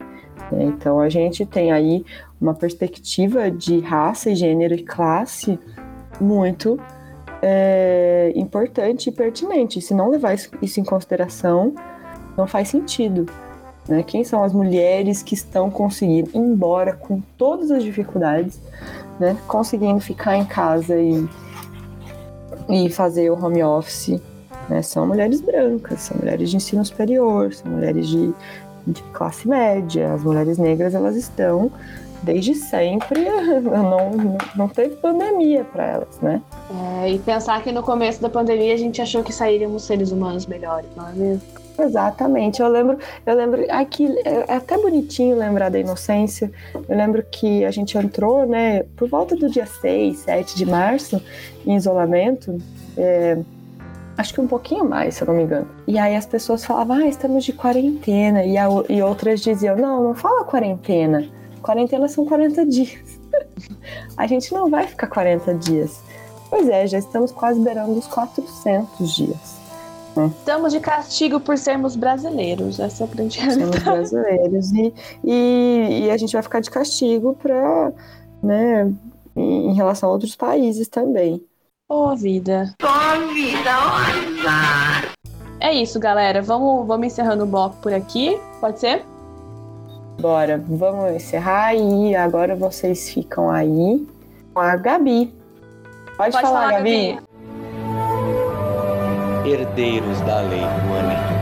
[0.53, 0.65] Né?
[0.65, 2.05] Então a gente tem aí
[2.39, 5.59] uma perspectiva de raça, gênero e classe
[6.21, 6.79] muito
[7.47, 9.79] é, importante e pertinente.
[9.83, 11.75] Se não levar isso em consideração,
[12.39, 13.27] não faz sentido.
[13.87, 14.03] Né?
[14.03, 18.59] Quem são as mulheres que estão conseguindo, embora com todas as dificuldades,
[19.21, 21.29] né, conseguindo ficar em casa e,
[22.71, 24.19] e fazer o home office,
[24.67, 28.33] né, são mulheres brancas, são mulheres de ensino superior, são mulheres de,
[28.87, 30.15] de classe média.
[30.15, 31.71] As mulheres negras elas estão
[32.25, 33.21] desde sempre,
[33.61, 36.41] não, não teve pandemia para elas, né?
[37.03, 40.47] É, e pensar que no começo da pandemia a gente achou que sairíamos seres humanos
[40.47, 41.65] melhores, não é mesmo?
[41.79, 42.63] Exatamente.
[42.63, 46.51] Eu lembro, eu lembro aqui é, é até bonitinho lembrar da inocência.
[46.89, 51.21] Eu lembro que a gente entrou, né, por volta do dia 6, 7 de março,
[51.67, 52.59] em isolamento.
[52.97, 53.39] É,
[54.17, 55.69] acho que um pouquinho mais, se eu não me engano.
[55.87, 58.45] E aí as pessoas falavam, ah, estamos de quarentena.
[58.45, 61.25] E, a, e outras diziam, não, não fala quarentena.
[61.65, 63.19] Quarentena são 40 dias.
[64.19, 65.99] a gente não vai ficar 40 dias.
[66.51, 69.65] Pois é, já estamos quase beirando os 400 dias.
[70.39, 73.83] Estamos de castigo por sermos brasileiros, essa é a grande realidade.
[73.83, 74.95] Somos brasileiros e,
[75.25, 77.93] e, e a gente vai ficar de castigo para,
[78.41, 78.93] né,
[79.35, 81.45] em relação a outros países também.
[81.89, 82.75] Ô oh, vida.
[82.81, 85.15] Ô oh, vida, olha.
[85.61, 86.43] É isso, galera.
[86.43, 88.39] Vamos, vamos encerrando o bloco por aqui.
[88.61, 89.05] Pode ser?
[90.21, 94.07] Bora, vamos encerrar e agora vocês ficam aí
[94.53, 95.33] com a Gabi.
[96.17, 97.13] Pode, Pode falar, falar, Gabi.
[97.15, 97.35] Gabi
[99.47, 101.35] herdeiros da lei Rouanet.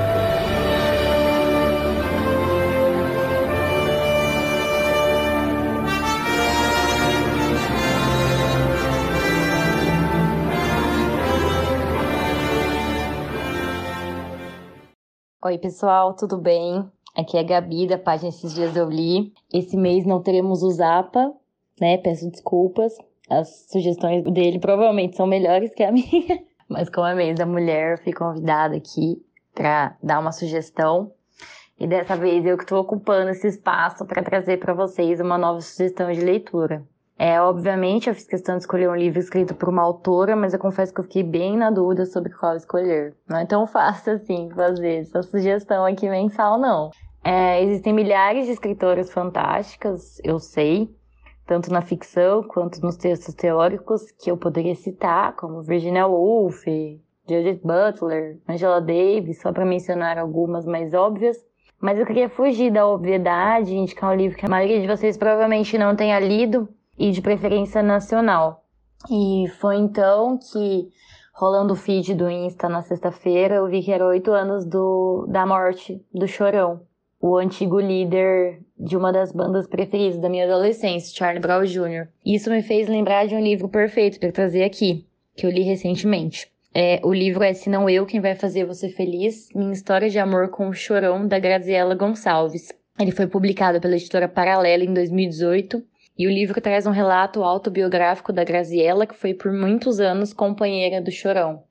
[15.44, 16.88] Oi, pessoal, tudo bem?
[17.14, 19.34] Aqui é a Gabi, da página Esses Dias Eu Li.
[19.52, 21.32] Esse mês não teremos o Zapa,
[21.78, 21.98] né?
[21.98, 22.96] Peço desculpas.
[23.28, 26.42] As sugestões dele provavelmente são melhores que a minha.
[26.66, 29.22] Mas como é mês da mulher, fui convidada aqui
[29.54, 31.12] para dar uma sugestão.
[31.78, 35.60] E dessa vez eu que estou ocupando esse espaço para trazer para vocês uma nova
[35.60, 36.82] sugestão de leitura.
[37.18, 40.58] É, obviamente, eu fiz questão de escolher um livro escrito por uma autora, mas eu
[40.58, 43.14] confesso que eu fiquei bem na dúvida sobre qual escolher.
[43.28, 46.90] Não é tão fácil assim fazer essa sugestão aqui mensal, não.
[47.24, 50.90] É, existem milhares de escritoras fantásticas, eu sei,
[51.46, 56.64] tanto na ficção quanto nos textos teóricos que eu poderia citar, como Virginia Woolf,
[57.28, 61.36] Judith Butler, Angela Davis, só para mencionar algumas mais óbvias.
[61.80, 65.16] Mas eu queria fugir da obviedade e indicar um livro que a maioria de vocês
[65.16, 68.64] provavelmente não tenha lido e de preferência nacional.
[69.10, 70.88] E foi então que,
[71.34, 75.44] rolando o feed do Insta na sexta-feira, eu vi que era oito anos do, da
[75.44, 76.82] morte do Chorão,
[77.20, 82.08] o antigo líder de uma das bandas preferidas da minha adolescência, Charlie Brown Jr.
[82.24, 86.50] Isso me fez lembrar de um livro perfeito para trazer aqui, que eu li recentemente.
[86.74, 90.18] É, o livro é Se Não Eu Quem Vai Fazer Você Feliz, Minha História de
[90.18, 92.72] Amor com o Chorão, da Graziella Gonçalves.
[92.98, 95.82] Ele foi publicado pela editora Paralela em 2018
[96.22, 101.02] e o livro traz um relato autobiográfico da Graziella, que foi por muitos anos companheira
[101.02, 101.64] do Chorão.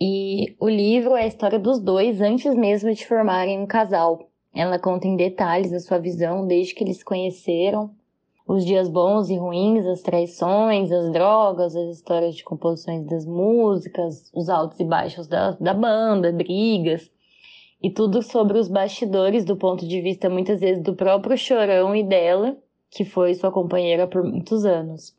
[0.00, 4.28] E o livro é a história dos dois antes mesmo de formarem um casal.
[4.52, 7.92] Ela conta em detalhes a sua visão desde que eles conheceram,
[8.44, 14.32] os dias bons e ruins, as traições, as drogas, as histórias de composições das músicas,
[14.34, 17.08] os altos e baixos da, da banda, brigas,
[17.80, 22.02] e tudo sobre os bastidores do ponto de vista muitas vezes do próprio Chorão e
[22.02, 22.56] dela,
[22.92, 25.16] que foi sua companheira por muitos anos.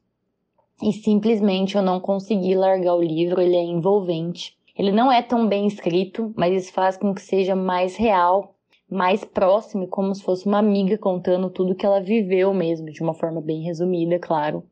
[0.81, 4.57] E simplesmente eu não consegui largar o livro, ele é envolvente.
[4.77, 8.53] Ele não é tão bem escrito, mas isso faz com que seja mais real
[8.93, 13.13] mais próximo, como se fosse uma amiga contando tudo que ela viveu mesmo, de uma
[13.13, 14.63] forma bem resumida, claro.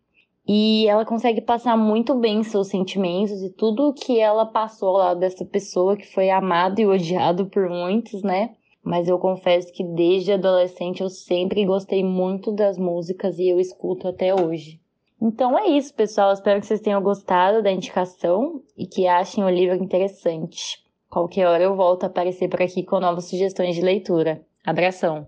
[0.47, 5.45] E ela consegue passar muito bem seus sentimentos e tudo que ela passou lá dessa
[5.45, 8.55] pessoa que foi amado e odiado por muitos, né?
[8.83, 14.07] Mas eu confesso que desde adolescente eu sempre gostei muito das músicas e eu escuto
[14.07, 14.79] até hoje.
[15.21, 16.33] Então é isso, pessoal.
[16.33, 20.79] Espero que vocês tenham gostado da indicação e que achem o livro interessante.
[21.09, 24.41] Qualquer hora eu volto a aparecer por aqui com novas sugestões de leitura.
[24.65, 25.27] Abração.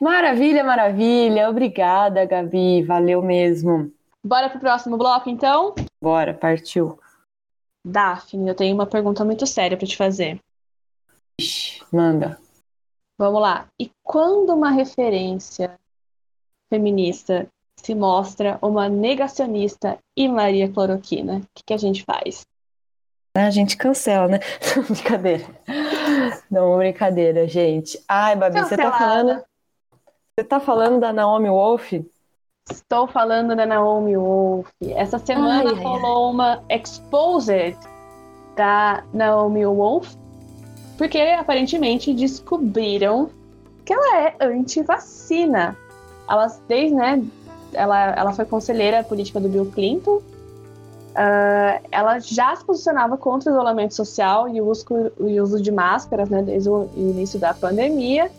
[0.00, 1.48] Maravilha, maravilha.
[1.48, 2.82] Obrigada, Gabi.
[2.82, 3.90] Valeu mesmo.
[4.22, 5.74] Bora pro próximo bloco, então?
[6.04, 6.98] Bora, partiu.
[7.82, 10.38] Daphne, eu tenho uma pergunta muito séria para te fazer.
[11.40, 12.38] Ixi, manda.
[13.18, 13.68] Vamos lá.
[13.80, 15.80] E quando uma referência
[16.70, 17.48] feminista
[17.80, 22.42] se mostra uma negacionista e Maria Cloroquina, o que, que a gente faz?
[23.34, 24.40] A gente cancela, né?
[24.86, 25.46] brincadeira.
[26.50, 27.98] Não, brincadeira, gente.
[28.06, 29.42] Ai, Babi, você tá falando.
[30.36, 31.94] Você tá falando da Naomi Wolf?
[32.70, 34.68] Estou falando da Naomi Wolf.
[34.80, 36.32] Essa semana ai, rolou ai.
[36.32, 37.76] uma exposed
[38.56, 40.14] da Naomi Wolf,
[40.96, 43.28] porque aparentemente descobriram
[43.84, 45.76] que ela é anti-vacina.
[46.28, 47.22] Ela, desde, né,
[47.74, 50.22] ela, ela foi conselheira política do Bill Clinton.
[51.14, 54.84] Uh, ela já se posicionava contra o isolamento social e o uso,
[55.18, 58.30] o uso de máscaras né, desde o início da pandemia.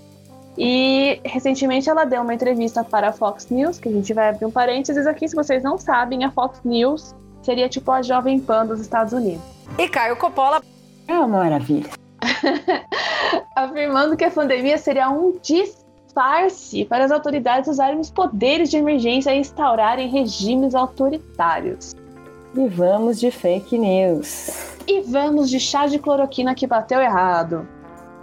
[0.58, 4.45] E recentemente ela deu uma entrevista para a Fox News, que a gente vai abrir
[4.45, 8.66] um parênteses aqui, se vocês não sabem, a Fox News seria tipo a Jovem Pan
[8.66, 9.43] dos Estados Unidos.
[9.78, 10.62] E Caio Coppola.
[11.08, 11.89] É uma maravilha.
[13.56, 19.36] Afirmando que a pandemia seria um disfarce para as autoridades usarem os poderes de emergência
[19.36, 21.95] e instaurarem regimes autoritários.
[22.56, 24.76] E vamos de fake news.
[24.88, 27.68] E vamos de chá de cloroquina que bateu errado.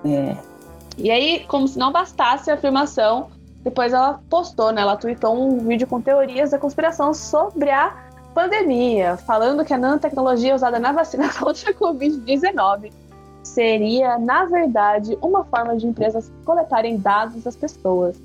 [0.05, 0.52] É.
[0.99, 3.29] E aí, como se não bastasse a afirmação,
[3.63, 4.83] depois ela postou, né?
[4.83, 7.97] Ela tweetou um vídeo com teorias da conspiração sobre a
[8.35, 12.93] pandemia, falando que a nanotecnologia usada na vacina contra a Covid-19
[13.43, 18.17] seria, na verdade, uma forma de empresas coletarem dados das pessoas.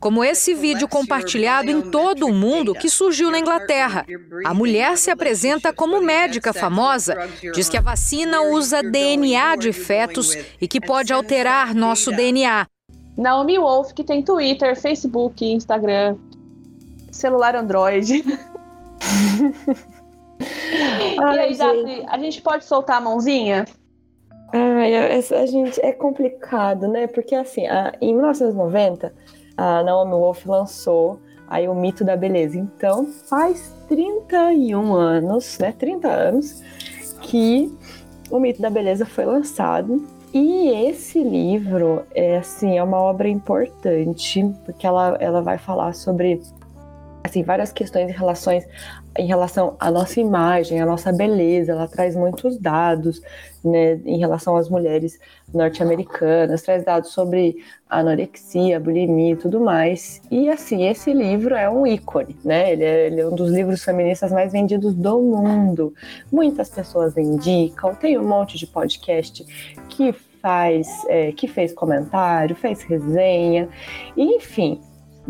[0.00, 4.06] Como esse vídeo compartilhado em todo o mundo que surgiu na Inglaterra.
[4.46, 7.14] A mulher se apresenta como médica famosa,
[7.54, 12.66] diz que a vacina usa DNA de fetos e que pode alterar nosso DNA.
[13.16, 16.16] Naomi Wolf, que tem Twitter, Facebook, Instagram,
[17.12, 18.24] celular Android.
[21.22, 23.66] Ai, e aí, Daphne, a gente pode soltar a mãozinha?
[24.50, 27.06] Ai, a, a gente é complicado, né?
[27.06, 29.12] Porque assim, a, em 1990
[29.60, 32.58] a Naomi Wolf lançou aí o mito da beleza.
[32.58, 35.70] Então, faz 31 anos, né?
[35.78, 36.62] 30 anos
[37.20, 37.70] que
[38.30, 40.02] o mito da beleza foi lançado.
[40.32, 46.40] E esse livro é assim, é uma obra importante, porque ela, ela vai falar sobre
[47.22, 48.66] assim, várias questões em, relações,
[49.16, 51.72] em relação à nossa imagem, à nossa beleza.
[51.72, 53.20] Ela traz muitos dados
[53.64, 55.18] né, em relação às mulheres
[55.52, 57.56] norte-americanas, traz dados sobre
[57.88, 60.20] anorexia, bulimia e tudo mais.
[60.30, 62.72] E assim, esse livro é um ícone, né?
[62.72, 65.92] Ele é, ele é um dos livros feministas mais vendidos do mundo.
[66.32, 69.44] Muitas pessoas indicam, tem um monte de podcast
[69.88, 73.68] que faz, é, que fez comentário, fez resenha,
[74.16, 74.80] enfim,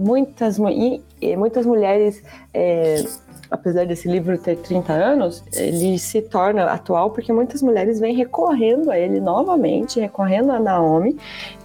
[0.00, 2.22] muitas, e, muitas mulheres,
[2.54, 3.04] é,
[3.50, 8.90] apesar desse livro ter 30 anos, ele se torna atual porque muitas mulheres vêm recorrendo
[8.90, 11.16] a ele novamente, recorrendo a Naomi,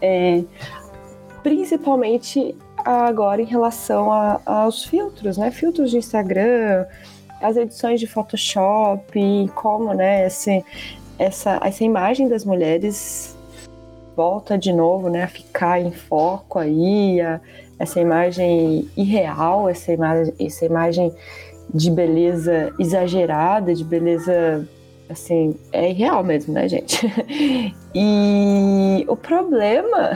[0.01, 0.43] é,
[1.41, 5.49] principalmente agora em relação a, aos filtros, né?
[5.49, 6.86] Filtros de Instagram,
[7.41, 10.63] as edições de Photoshop, como, né, esse,
[11.17, 13.36] essa, essa imagem das mulheres
[14.15, 17.41] volta de novo, né, a ficar em foco aí, a,
[17.78, 21.13] essa imagem irreal, essa imagem, essa imagem
[21.73, 24.67] de beleza exagerada, de beleza
[25.09, 26.99] assim, é irreal mesmo, né, gente?
[27.97, 30.11] E o problema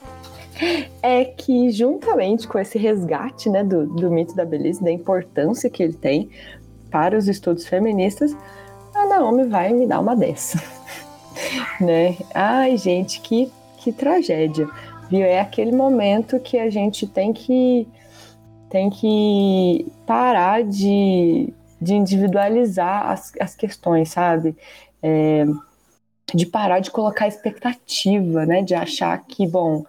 [1.02, 5.82] é que juntamente com esse resgate, né, do, do mito da beleza, da importância que
[5.82, 6.30] ele tem
[6.90, 8.34] para os estudos feministas,
[8.94, 10.58] a Naomi vai me dar uma dessa,
[11.78, 12.16] né?
[12.34, 14.66] Ai, gente, que, que tragédia
[15.10, 15.22] viu?
[15.22, 17.86] É aquele momento que a gente tem que
[18.68, 24.54] tem que parar de, de individualizar as, as questões, sabe?
[25.02, 25.46] É,
[26.34, 28.62] de parar de colocar expectativa, né?
[28.62, 29.84] De achar que, bom,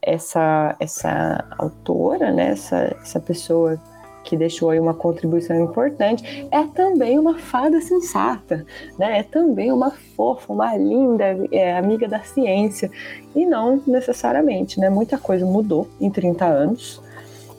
[0.00, 2.50] essa, essa autora, né?
[2.50, 3.80] Essa, essa pessoa
[4.24, 8.64] que deixou aí uma contribuição importante, é também uma fada sensata,
[8.98, 9.18] né?
[9.18, 12.90] É também uma fofa, uma linda é, amiga da ciência.
[13.34, 14.88] E não necessariamente, né?
[14.88, 17.02] Muita coisa mudou em 30 anos,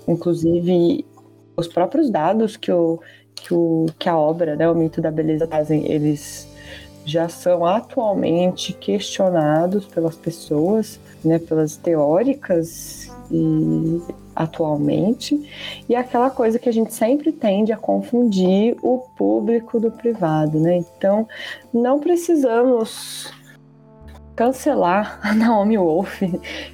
[0.08, 1.06] inclusive
[1.56, 3.00] os próprios dados que, o,
[3.36, 6.48] que, o, que a obra, né, o mito da beleza trazem, eles
[7.06, 14.02] já são atualmente questionados pelas pessoas, né, pelas teóricas e
[14.36, 15.40] atualmente,
[15.88, 20.78] e aquela coisa que a gente sempre tende a confundir o público do privado, né?
[20.78, 21.28] Então,
[21.74, 23.32] não precisamos
[24.36, 26.22] cancelar a Naomi Wolf,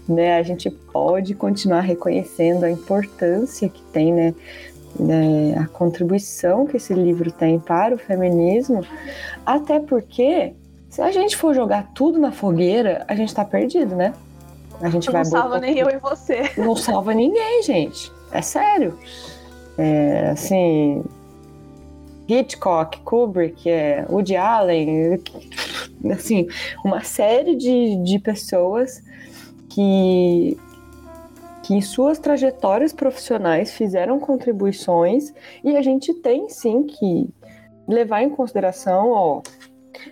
[0.07, 0.37] né?
[0.37, 4.33] A gente pode continuar reconhecendo a importância que tem, né,
[4.99, 8.81] né, a contribuição que esse livro tem para o feminismo,
[9.45, 10.53] até porque
[10.89, 14.13] se a gente for jogar tudo na fogueira, a gente tá perdido, né?
[14.81, 16.51] A gente não vai salva nem eu e você.
[16.57, 18.11] Não salva ninguém, gente.
[18.31, 18.97] É sério.
[19.77, 21.03] É, assim,
[22.27, 25.21] Hitchcock, Kubrick, é, Woody Allen,
[26.11, 26.47] assim,
[26.83, 29.03] uma série de, de pessoas
[29.69, 30.57] que
[31.69, 35.31] que em suas trajetórias profissionais fizeram contribuições
[35.63, 37.29] e a gente tem sim que
[37.87, 39.41] levar em consideração, ó,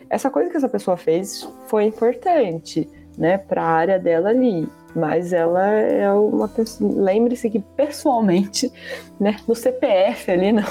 [0.07, 2.87] essa coisa que essa pessoa fez foi importante,
[3.17, 4.67] né, para a área dela ali.
[4.95, 6.91] Mas ela é uma pessoa.
[7.03, 8.71] Lembre-se que pessoalmente,
[9.19, 10.63] né, no CPF ali, não.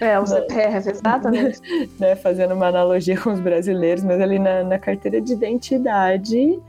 [0.00, 1.60] É, o CPF, exatamente.
[1.98, 6.60] né, fazendo uma analogia com os brasileiros, mas ali na, na carteira de identidade,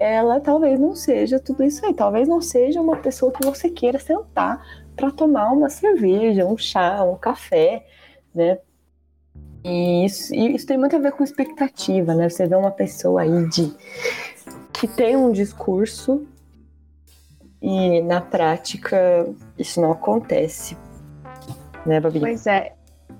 [0.00, 1.92] ela talvez não seja tudo isso aí.
[1.92, 4.64] Talvez não seja uma pessoa que você queira sentar
[4.96, 7.84] para tomar uma cerveja, um chá, um café,
[8.34, 8.58] né?
[9.64, 12.28] E isso, e isso, tem muito a ver com expectativa, né?
[12.28, 13.74] Você vê uma pessoa aí de
[14.72, 16.26] que tem um discurso
[17.62, 19.26] e na prática
[19.58, 20.76] isso não acontece,
[21.86, 22.20] né, Babi?
[22.20, 22.74] Pois é.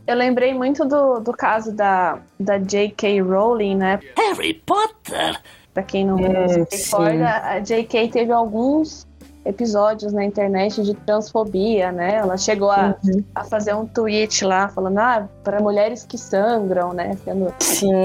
[0.07, 3.23] Eu lembrei muito do, do caso da, da J.K.
[3.23, 4.01] Rowling, né?
[4.17, 5.41] Harry Potter!
[5.73, 8.09] Pra quem não, hum, se recorda, a J.K.
[8.09, 9.07] teve alguns
[9.45, 12.17] episódios na internet de transfobia, né?
[12.17, 13.23] Ela chegou a, uhum.
[13.35, 17.17] a fazer um tweet lá falando, ah, para mulheres que sangram, né?
[17.25, 17.53] Sendo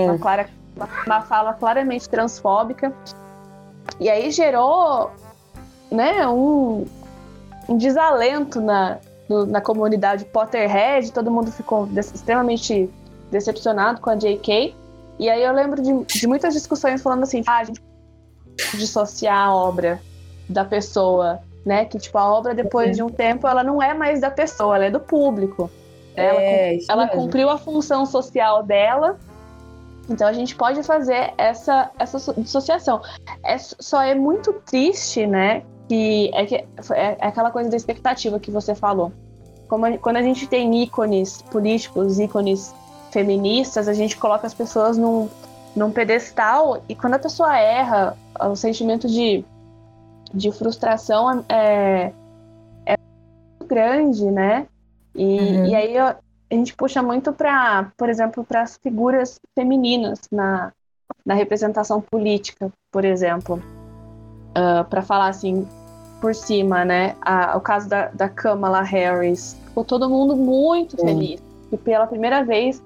[0.05, 0.49] uma, clara,
[1.05, 2.93] uma fala claramente transfóbica.
[3.99, 5.11] E aí gerou,
[5.89, 6.85] né, um,
[7.67, 12.89] um desalento na, no, na comunidade Potterhead, todo mundo ficou extremamente
[13.31, 14.75] decepcionado com a J.K.
[15.17, 17.81] E aí eu lembro de, de muitas discussões falando assim, ah, a gente
[18.73, 20.01] dissociar a obra
[20.49, 21.85] da pessoa, né?
[21.85, 24.85] Que tipo a obra depois de um tempo ela não é mais da pessoa, ela
[24.85, 25.69] é do público.
[26.15, 29.17] Ela, é, ela cumpriu a função social dela.
[30.09, 33.01] Então a gente pode fazer essa essa dissociação.
[33.43, 35.63] É, só é muito triste, né?
[35.87, 39.11] Que é, que é, é aquela coisa da expectativa que você falou.
[39.67, 42.73] Como a, quando a gente tem ícones políticos, ícones
[43.11, 45.29] feministas, a gente coloca as pessoas num,
[45.75, 49.43] num pedestal e quando a pessoa erra, o sentimento de,
[50.34, 52.11] de frustração é,
[52.86, 52.95] é
[53.59, 54.67] muito grande, né?
[55.15, 55.65] E, uhum.
[55.65, 56.17] e aí a
[56.51, 60.71] gente puxa muito para, por exemplo, para as figuras femininas na,
[61.25, 65.67] na representação política, por exemplo, uh, ah, para falar assim
[66.19, 67.15] por cima, né?
[67.21, 71.41] A, o caso da, da Kamala Harris, ficou todo mundo muito feliz.
[71.71, 72.82] E pela primeira vez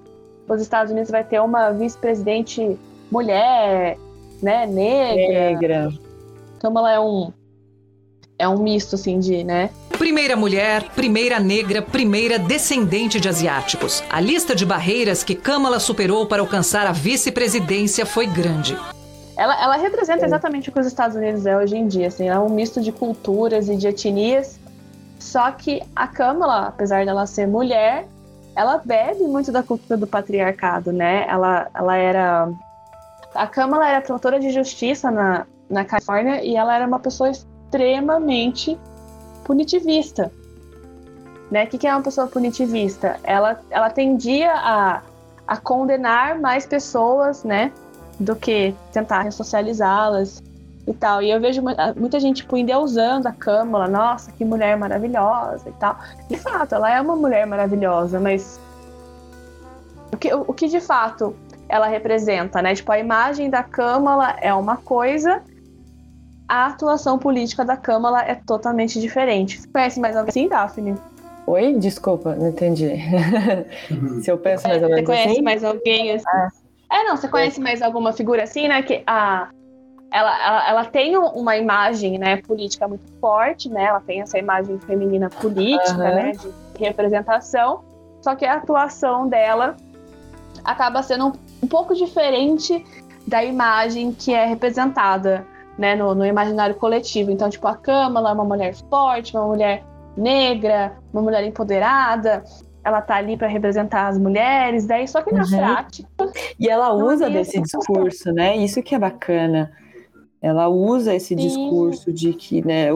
[0.48, 2.78] os Estados Unidos vai ter uma vice-presidente
[3.10, 3.98] mulher,
[4.42, 5.90] né, negra.
[5.90, 5.94] Negra.
[6.64, 7.30] Kamala é um
[8.40, 9.70] é um misto assim de, né?
[9.90, 14.02] Primeira mulher, primeira negra, primeira descendente de asiáticos.
[14.10, 18.78] A lista de barreiras que Kamala superou para alcançar a vice-presidência foi grande.
[19.36, 22.40] Ela, ela representa exatamente o que os Estados Unidos é hoje em dia, assim, é
[22.40, 24.58] um misto de culturas e de etnias.
[25.20, 28.08] Só que a Kamala, apesar dela ser mulher,
[28.56, 31.26] ela bebe muito da cultura do patriarcado, né?
[31.28, 32.50] Ela, ela era.
[33.36, 38.78] A Kamala era promotora de justiça na, na Califórnia e ela era uma pessoa extremamente
[39.44, 40.32] punitivista.
[41.52, 41.66] Né?
[41.66, 43.20] O que, é uma pessoa punitivista?
[43.24, 45.02] Ela, ela tendia a,
[45.48, 47.72] a condenar mais pessoas, né?
[48.20, 50.42] Do que tentar ressocializá-las
[50.88, 51.22] e tal.
[51.22, 51.62] E eu vejo
[51.96, 55.98] muita gente tipo, endeusando a Câmara, nossa, que mulher maravilhosa e tal.
[56.30, 58.60] De fato, ela é uma mulher maravilhosa, mas
[60.12, 61.36] o que, o que de fato
[61.68, 62.76] ela representa, né?
[62.76, 65.42] Tipo, a imagem da Câmara é uma coisa,
[66.54, 69.60] a atuação política da Câmara é totalmente diferente.
[69.60, 70.96] Você conhece mais alguém assim, Daphne?
[71.48, 71.74] Oi?
[71.80, 72.92] Desculpa, não entendi.
[74.22, 75.42] Se eu penso mais menos Você conhece assim?
[75.42, 76.26] mais alguém assim?
[76.28, 76.50] Ah.
[76.92, 78.84] É, não, você conhece mais alguma figura assim, né?
[78.84, 79.50] Que a,
[80.12, 83.86] ela, ela, ela, tem uma imagem né, política muito forte, né?
[83.86, 85.98] Ela tem essa imagem feminina política, uhum.
[85.98, 86.32] né?
[86.34, 87.84] De representação.
[88.22, 89.76] Só que a atuação dela
[90.64, 91.32] acaba sendo um,
[91.64, 92.86] um pouco diferente
[93.26, 97.32] da imagem que é representada né, no, no, imaginário coletivo.
[97.32, 99.84] Então, tipo, a Câmara é uma mulher forte, uma mulher
[100.16, 102.44] negra, uma mulher empoderada.
[102.84, 105.50] Ela tá ali para representar as mulheres, daí só que na uhum.
[105.50, 106.10] prática.
[106.60, 108.58] E ela usa desse discurso, né?
[108.58, 109.72] Isso que é bacana
[110.44, 111.36] ela usa esse Sim.
[111.38, 112.90] discurso de que, né,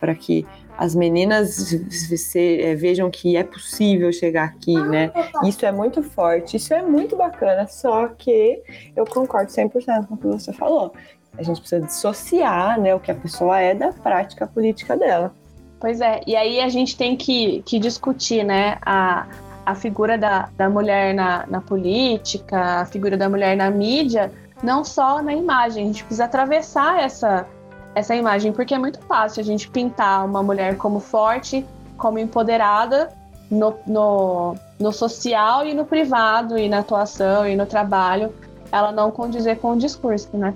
[0.00, 0.46] para que
[0.78, 1.50] as meninas
[1.90, 5.12] se, é, vejam que é possível chegar aqui, né?
[5.44, 8.62] Isso é muito forte, isso é muito bacana, só que
[8.96, 10.94] eu concordo 100% com o que você falou.
[11.38, 15.32] A gente precisa dissociar, né, o que a pessoa é da prática política dela.
[15.78, 19.26] Pois é, e aí a gente tem que, que discutir, né, a,
[19.64, 24.32] a figura da, da mulher na, na política, a figura da mulher na mídia,
[24.62, 25.84] não só na imagem.
[25.84, 27.46] A gente precisa atravessar essa,
[27.94, 31.66] essa imagem, porque é muito fácil a gente pintar uma mulher como forte,
[31.98, 33.10] como empoderada
[33.50, 38.32] no, no, no social e no privado, e na atuação e no trabalho,
[38.72, 40.54] ela não condizer com o discurso, né?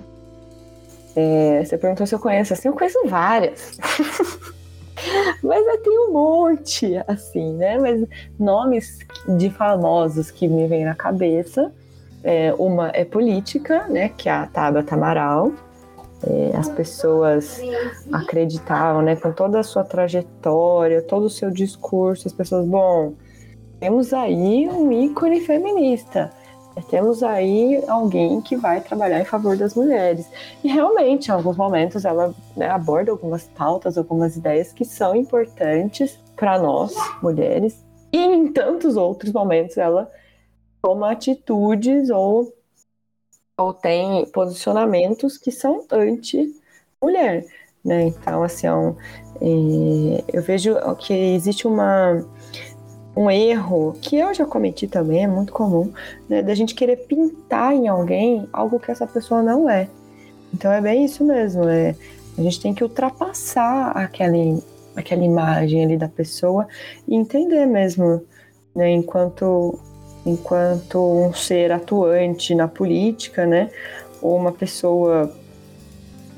[1.15, 3.77] É, você perguntou se eu conheço, assim, eu conheço várias.
[5.43, 7.77] Mas eu tenho um monte, assim, né?
[7.77, 8.05] Mas
[8.39, 8.99] nomes
[9.37, 11.71] de famosos que me vêm na cabeça.
[12.23, 14.09] É, uma é política, né?
[14.09, 15.51] Que é a Tabata Amaral.
[16.23, 17.59] É, as pessoas
[18.11, 19.15] acreditavam, né?
[19.15, 23.15] Com toda a sua trajetória, todo o seu discurso, as pessoas, bom,
[23.79, 26.31] temos aí um ícone feminista.
[26.89, 30.25] Temos aí alguém que vai trabalhar em favor das mulheres.
[30.63, 36.17] E realmente, em alguns momentos, ela né, aborda algumas pautas, algumas ideias que são importantes
[36.35, 37.83] para nós, mulheres.
[38.11, 40.09] E em tantos outros momentos, ela
[40.81, 42.53] toma atitudes ou,
[43.57, 47.45] ou tem posicionamentos que são anti-mulher.
[47.83, 48.07] Né?
[48.07, 48.95] Então, assim, é um,
[49.41, 52.23] é, eu vejo que existe uma
[53.15, 55.91] um erro que eu já cometi também, é muito comum,
[56.29, 59.89] né, da gente querer pintar em alguém algo que essa pessoa não é.
[60.53, 61.95] Então é bem isso mesmo, é,
[62.37, 64.37] a gente tem que ultrapassar aquela,
[64.95, 66.67] aquela imagem ali da pessoa
[67.07, 68.21] e entender mesmo,
[68.73, 69.77] né, enquanto,
[70.25, 73.69] enquanto um ser atuante na política, né,
[74.21, 75.33] ou uma pessoa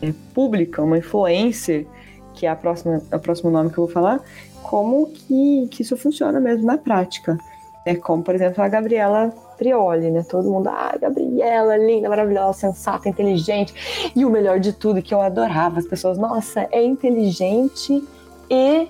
[0.01, 1.85] é, pública, uma influencer,
[2.33, 4.19] que é a próxima, o próximo nome que eu vou falar,
[4.63, 7.37] como que, que isso funciona mesmo na prática.
[7.85, 10.23] É como, por exemplo, a Gabriela Prioli, né?
[10.23, 14.11] Todo mundo, ah, Gabriela, linda, maravilhosa, sensata, inteligente.
[14.15, 18.03] E o melhor de tudo, que eu adorava, as pessoas, nossa, é inteligente
[18.49, 18.87] e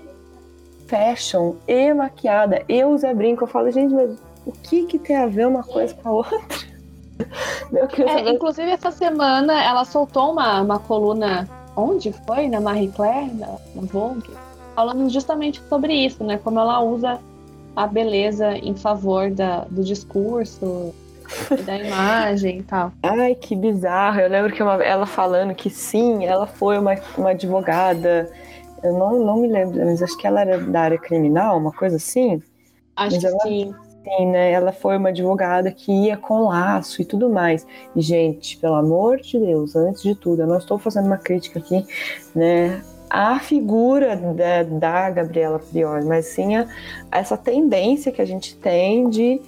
[0.88, 3.44] fashion, e maquiada, e usa brinco.
[3.44, 4.12] Eu falo, gente, mas
[4.46, 6.40] o que que tem a ver uma coisa com a outra?
[8.08, 12.50] É, inclusive, essa semana ela soltou uma, uma coluna, onde foi?
[12.50, 14.32] Na Marie Claire, na, na Vogue?
[14.76, 16.38] Falando justamente sobre isso, né?
[16.38, 17.20] Como ela usa
[17.76, 20.94] a beleza em favor da, do discurso,
[21.66, 22.92] da imagem e tal.
[23.02, 24.20] Ai, que bizarro.
[24.20, 28.30] Eu lembro que uma, ela falando que sim, ela foi uma, uma advogada.
[28.84, 31.96] Eu não, não me lembro, mas acho que ela era da área criminal, uma coisa
[31.96, 32.42] assim.
[32.96, 33.74] Acho mas que ela, sim.
[34.04, 34.52] Sim, né?
[34.52, 37.66] Ela foi uma advogada que ia com laço e tudo mais.
[37.96, 41.60] E, gente, pelo amor de Deus, antes de tudo, eu não estou fazendo uma crítica
[41.60, 41.86] aqui,
[42.36, 42.84] né?
[43.14, 46.68] A figura da, da Gabriela Priori, mas sim a,
[47.12, 49.40] essa tendência que a gente tem de,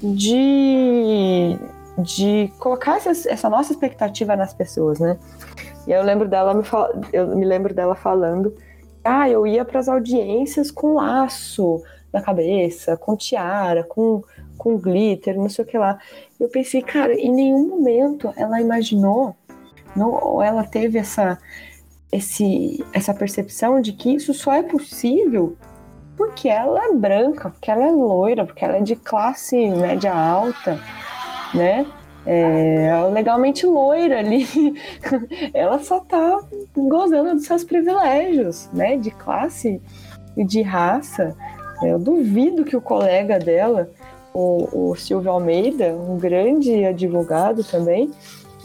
[0.00, 1.58] de,
[1.98, 5.18] de colocar essa, essa, nossa expectativa nas pessoas, né?
[5.84, 6.62] E eu lembro dela me,
[7.12, 8.56] eu me lembro dela falando,
[9.02, 11.82] ah, eu ia para as audiências com laço
[12.12, 14.22] na cabeça, com tiara, com,
[14.56, 15.98] com glitter, não sei o que lá.
[16.38, 19.34] Eu pensei, cara, em nenhum momento ela imaginou,
[19.96, 21.36] não, ou ela teve essa
[22.10, 25.56] esse, essa percepção de que isso só é possível
[26.16, 30.80] porque ela é branca, porque ela é loira, porque ela é de classe média alta,
[31.54, 31.86] né?
[32.24, 34.44] É, legalmente loira ali,
[35.54, 36.40] ela só tá
[36.76, 38.96] gozando dos seus privilégios, né?
[38.96, 39.80] De classe
[40.36, 41.36] e de raça.
[41.82, 43.90] Eu duvido que o colega dela,
[44.32, 48.10] o, o Silvio Almeida, um grande advogado também,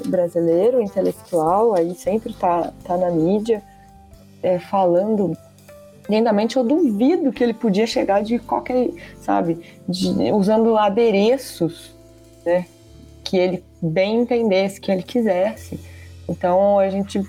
[0.07, 3.61] brasileiro, intelectual, aí sempre tá, tá na mídia,
[4.43, 5.37] é, falando
[6.09, 8.89] lindamente, eu duvido que ele podia chegar de qualquer,
[9.21, 11.95] sabe, de, usando adereços,
[12.45, 12.65] né,
[13.23, 15.79] que ele bem entendesse, que ele quisesse.
[16.27, 17.21] Então a gente,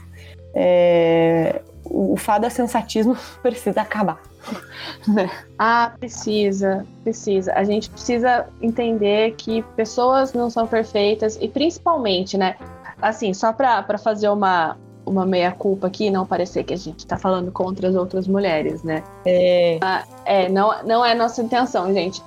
[0.55, 4.21] é, o, fado sensatismo precisa acabar.
[5.59, 7.53] Ah, precisa, precisa.
[7.55, 12.57] A gente precisa entender que pessoas não são perfeitas e principalmente, né?
[13.01, 17.51] Assim, só para fazer uma, uma meia-culpa aqui, não parecer que a gente tá falando
[17.53, 19.03] contra as outras mulheres, né?
[19.25, 19.79] É.
[19.81, 22.21] Ah, é, não, não é nossa intenção, gente.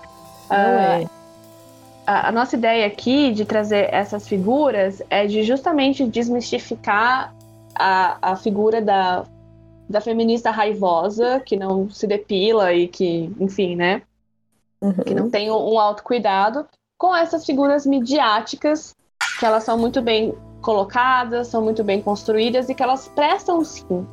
[0.50, 1.06] Não ah, é.
[2.08, 7.34] A, a, nossa ideia aqui de trazer essas figuras é de justamente desmistificar
[7.74, 9.26] a, a figura da
[9.90, 14.02] da feminista raivosa, que não se depila e que, enfim, né?
[14.82, 14.94] Uhum.
[14.94, 16.66] Que não tem um autocuidado,
[16.98, 18.96] com essas figuras midiáticas,
[19.40, 24.08] que elas são muito bem colocadas, são muito bem construídas e que elas prestam, sim,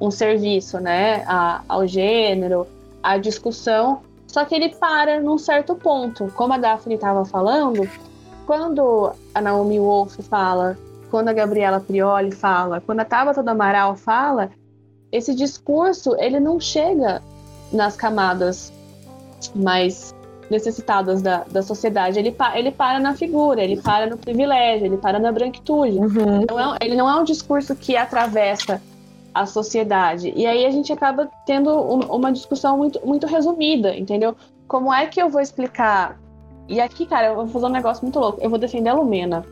[0.00, 1.24] um serviço, né?
[1.26, 2.66] A, ao gênero,
[3.02, 6.32] à discussão, só que ele para num certo ponto.
[6.36, 7.88] Como a Daphne estava falando,
[8.46, 10.78] quando a Naomi Wolf fala,
[11.10, 14.50] quando a Gabriela Prioli fala, quando a Tabata do Amaral fala,
[15.10, 17.22] esse discurso ele não chega
[17.72, 18.72] nas camadas
[19.54, 20.14] mais
[20.50, 22.18] necessitadas da, da sociedade.
[22.18, 25.98] Ele, ele para na figura, ele para no privilégio, ele para na branquitude.
[25.98, 26.44] Uhum.
[26.48, 28.80] Não é, ele não é um discurso que atravessa
[29.34, 30.32] a sociedade.
[30.34, 34.34] E aí a gente acaba tendo um, uma discussão muito, muito resumida, entendeu?
[34.66, 36.18] Como é que eu vou explicar?
[36.66, 38.38] E aqui, cara, eu vou fazer um negócio muito louco.
[38.40, 39.44] Eu vou defender a Lumena.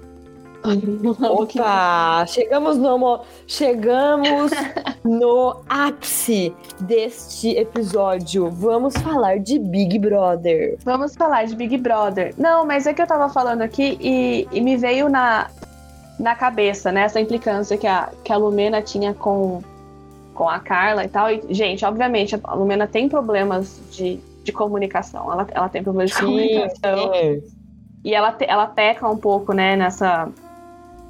[1.31, 4.51] Opa, chegamos no chegamos
[5.05, 8.51] no ápice deste episódio.
[8.51, 10.77] Vamos falar de Big Brother.
[10.85, 12.35] Vamos falar de Big Brother.
[12.37, 15.49] Não, mas é que eu tava falando aqui e, e me veio na,
[16.19, 19.63] na cabeça, né, essa implicância que a, que a Lumena tinha com,
[20.35, 21.31] com a Carla e tal.
[21.31, 25.33] E, gente, obviamente, a Lumena tem problemas de, de comunicação.
[25.33, 27.15] Ela, ela tem problemas de comunicação.
[27.15, 27.41] É.
[28.05, 30.29] E ela, ela peca um pouco, né, nessa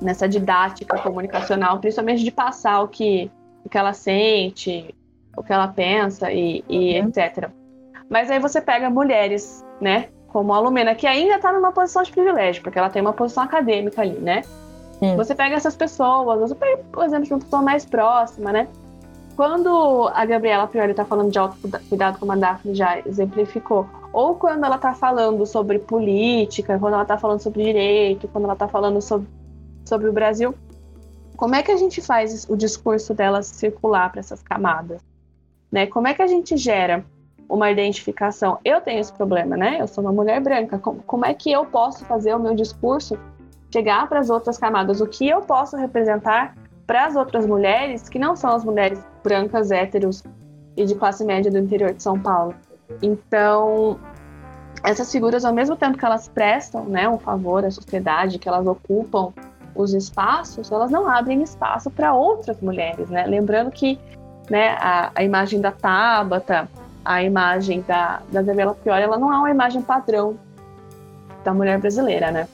[0.00, 3.30] nessa didática comunicacional, principalmente de passar o que,
[3.64, 4.94] o que ela sente,
[5.36, 7.08] o que ela pensa e, e uhum.
[7.08, 7.50] etc.
[8.08, 12.10] Mas aí você pega mulheres, né, como a Lumena, que ainda está numa posição de
[12.10, 14.42] privilégio, porque ela tem uma posição acadêmica ali, né?
[14.98, 15.16] Sim.
[15.16, 18.68] Você pega essas pessoas, você pega, por exemplo, uma pessoa mais próxima, né?
[19.36, 24.64] Quando a Gabriela Priori está falando de autocuidado, como a Daphne já exemplificou, ou quando
[24.64, 29.02] ela está falando sobre política, quando ela está falando sobre direito, quando ela está falando
[29.02, 29.28] sobre
[29.86, 30.54] sobre o Brasil,
[31.36, 35.00] como é que a gente faz o discurso dela circular para essas camadas?
[35.70, 35.86] Né?
[35.86, 37.04] Como é que a gente gera
[37.48, 38.58] uma identificação?
[38.64, 39.76] Eu tenho esse problema, né?
[39.80, 40.78] Eu sou uma mulher branca.
[40.78, 43.18] Como, é que eu posso fazer o meu discurso
[43.72, 45.00] chegar para as outras camadas?
[45.00, 46.56] O que eu posso representar
[46.86, 50.22] para as outras mulheres que não são as mulheres brancas, héteros
[50.76, 52.54] e de classe média do interior de São Paulo?
[53.02, 53.98] Então,
[54.82, 58.66] essas figuras, ao mesmo tempo que elas prestam né, um favor à sociedade, que elas
[58.66, 59.32] ocupam
[59.76, 63.26] os espaços, elas não abrem espaço para outras mulheres, né?
[63.26, 63.98] Lembrando que
[64.50, 66.68] né, a, a imagem da Tabata,
[67.04, 70.36] a imagem da, da Isabela Fiore, ela não é uma imagem padrão
[71.44, 72.48] da mulher brasileira, né?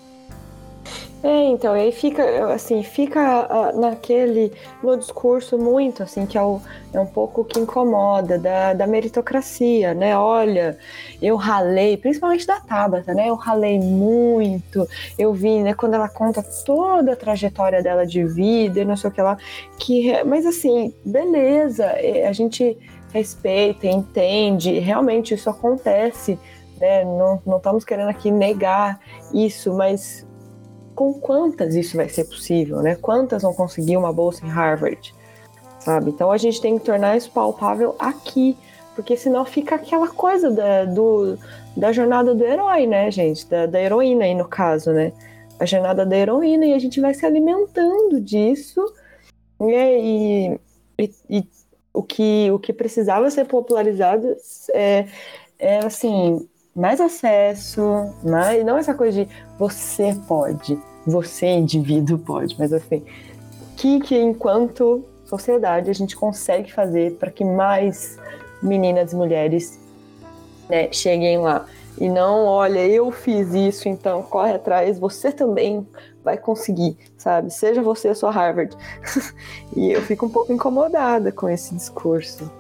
[1.23, 6.61] É, então, aí fica, assim, fica uh, naquele, no discurso muito, assim, que é, o,
[6.93, 10.19] é um pouco que incomoda, da, da meritocracia, né?
[10.19, 10.77] Olha,
[11.21, 13.29] eu ralei, principalmente da Tabata, né?
[13.29, 18.81] Eu ralei muito, eu vi, né, quando ela conta toda a trajetória dela de vida
[18.81, 19.39] e não sei o que lá,
[19.79, 22.77] que, mas assim, beleza, é, a gente
[23.13, 26.37] respeita, entende, realmente isso acontece,
[26.81, 27.05] né?
[27.05, 28.99] Não, não estamos querendo aqui negar
[29.33, 30.27] isso, mas
[31.03, 32.95] com quantas isso vai ser possível, né?
[32.95, 35.13] Quantas vão conseguir uma bolsa em Harvard,
[35.81, 36.11] sabe?
[36.11, 38.57] Então a gente tem que tornar isso palpável aqui,
[38.95, 41.37] porque senão fica aquela coisa da, do,
[41.77, 43.47] da jornada do herói, né, gente?
[43.47, 45.13] Da, da heroína aí no caso, né?
[45.59, 48.81] A jornada da heroína e a gente vai se alimentando disso
[49.59, 49.99] né?
[49.99, 50.61] e,
[50.99, 51.49] e, e
[51.93, 54.37] o, que, o que precisava ser popularizado
[54.73, 55.07] é,
[55.59, 57.83] é assim mais acesso,
[58.25, 64.19] mais, não essa coisa de você pode, você indivíduo pode, mas assim, o que, que
[64.19, 68.19] enquanto sociedade a gente consegue fazer para que mais
[68.63, 69.81] meninas e mulheres
[70.69, 71.67] né, cheguem lá
[71.99, 75.87] e não, olha, eu fiz isso, então corre atrás, você também
[76.25, 77.51] vai conseguir, sabe?
[77.51, 78.77] Seja você a sua Harvard.
[79.77, 82.51] e eu fico um pouco incomodada com esse discurso,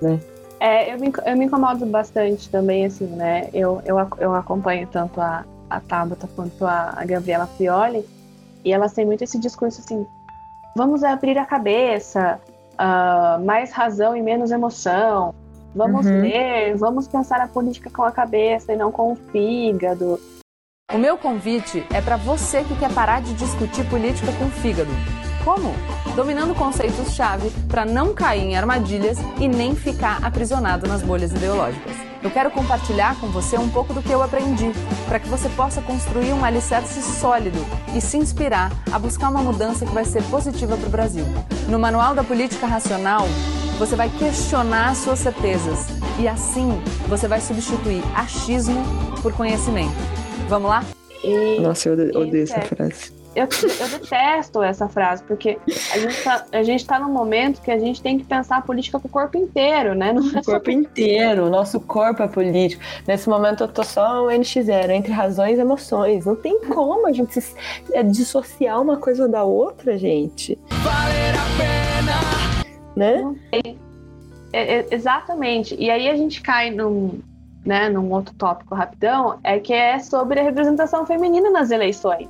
[0.00, 0.20] né?
[0.60, 3.50] É, eu me, eu me incomodo bastante também, assim, né?
[3.52, 8.04] Eu, eu, eu acompanho tanto a, a Tabata quanto a, a Gabriela Fioli,
[8.64, 10.06] e elas têm muito esse discurso assim:
[10.76, 12.40] vamos abrir a cabeça,
[12.74, 15.34] uh, mais razão e menos emoção,
[15.74, 16.20] vamos uhum.
[16.20, 20.20] ler, vamos pensar a política com a cabeça e não com o fígado.
[20.92, 24.90] O meu convite é para você que quer parar de discutir política com o fígado.
[25.44, 25.72] Como?
[26.14, 32.05] Dominando conceitos-chave para não cair em armadilhas e nem ficar aprisionado nas bolhas ideológicas.
[32.26, 34.72] Eu quero compartilhar com você um pouco do que eu aprendi,
[35.06, 37.64] para que você possa construir um alicerce sólido
[37.96, 41.24] e se inspirar a buscar uma mudança que vai ser positiva para o Brasil.
[41.68, 43.28] No Manual da Política Racional,
[43.78, 45.86] você vai questionar suas certezas
[46.18, 48.82] e assim você vai substituir achismo
[49.22, 49.94] por conhecimento.
[50.48, 50.84] Vamos lá?
[51.60, 53.46] Nossa, eu odeio essa frase eu,
[53.80, 55.58] eu detesto essa frase, porque
[55.92, 58.62] a gente, tá, a gente tá num momento que a gente tem que pensar a
[58.62, 60.10] política com o corpo inteiro, né?
[60.10, 62.82] Não é o corpo inteiro, nosso corpo é político.
[63.06, 66.24] Nesse momento eu tô só um NX0, entre razões e emoções.
[66.24, 67.54] Não tem como a gente se,
[67.92, 70.58] é, dissociar uma coisa da outra, gente.
[70.70, 72.66] Valer a pena!
[72.96, 73.36] Né?
[74.50, 75.76] É, é, exatamente.
[75.78, 77.20] E aí a gente cai num,
[77.66, 82.28] né, num outro tópico rapidão, é que é sobre a representação feminina nas eleições,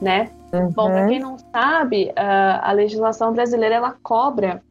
[0.00, 0.30] né?
[0.52, 0.70] Uhum.
[0.70, 4.62] Bom, para quem não sabe, a legislação brasileira ela cobra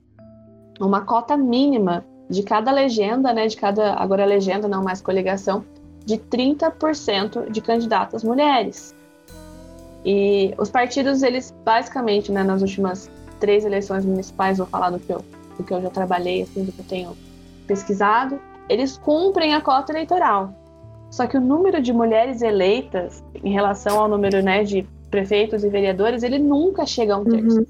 [0.79, 5.63] uma cota mínima de cada legenda, né, de cada, agora é legenda, não mais coligação,
[6.05, 8.95] de 30% de candidatas mulheres.
[10.03, 15.11] E os partidos, eles basicamente, né, nas últimas três eleições municipais, vou falar do que
[15.11, 15.23] eu,
[15.57, 17.17] do que eu já trabalhei, assim, do que eu tenho
[17.67, 18.39] pesquisado,
[18.69, 20.53] eles cumprem a cota eleitoral.
[21.09, 25.69] Só que o número de mulheres eleitas em relação ao número né, de prefeitos e
[25.69, 27.59] vereadores, ele nunca chega a um terço.
[27.59, 27.65] Uhum.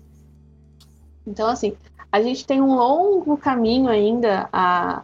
[1.27, 1.73] Então, assim,
[2.11, 5.03] a gente tem um longo caminho ainda a,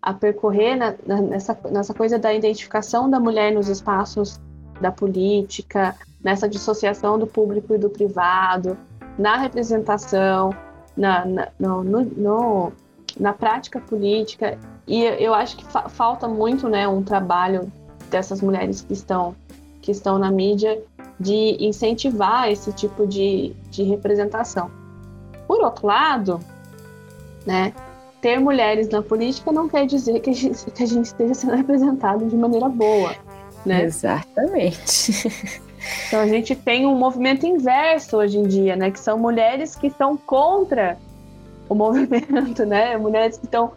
[0.00, 4.40] a percorrer na, na, nessa, nessa coisa da identificação da mulher nos espaços
[4.80, 5.94] da política,
[6.24, 8.76] nessa dissociação do público e do privado,
[9.18, 10.50] na representação,
[10.96, 12.72] na, na, no, no,
[13.20, 14.58] na prática política.
[14.86, 17.70] E eu acho que fa falta muito né, um trabalho
[18.10, 19.36] dessas mulheres que estão,
[19.82, 20.82] que estão na mídia
[21.22, 24.70] de incentivar esse tipo de, de representação.
[25.46, 26.40] Por outro lado,
[27.46, 27.72] né,
[28.20, 31.56] ter mulheres na política não quer dizer que a gente, que a gente esteja sendo
[31.56, 33.14] representado de maneira boa.
[33.64, 33.84] Né?
[33.84, 35.12] Exatamente.
[36.06, 38.90] Então a gente tem um movimento inverso hoje em dia, né?
[38.90, 40.96] Que são mulheres que estão contra
[41.68, 42.96] o movimento, né?
[42.96, 43.72] Mulheres que estão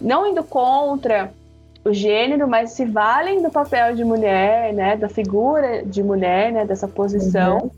[0.00, 1.32] não indo contra
[1.84, 4.96] o gênero, mas se valem do papel de mulher, né?
[4.96, 6.64] Da figura de mulher, né?
[6.64, 7.70] Dessa posição uhum.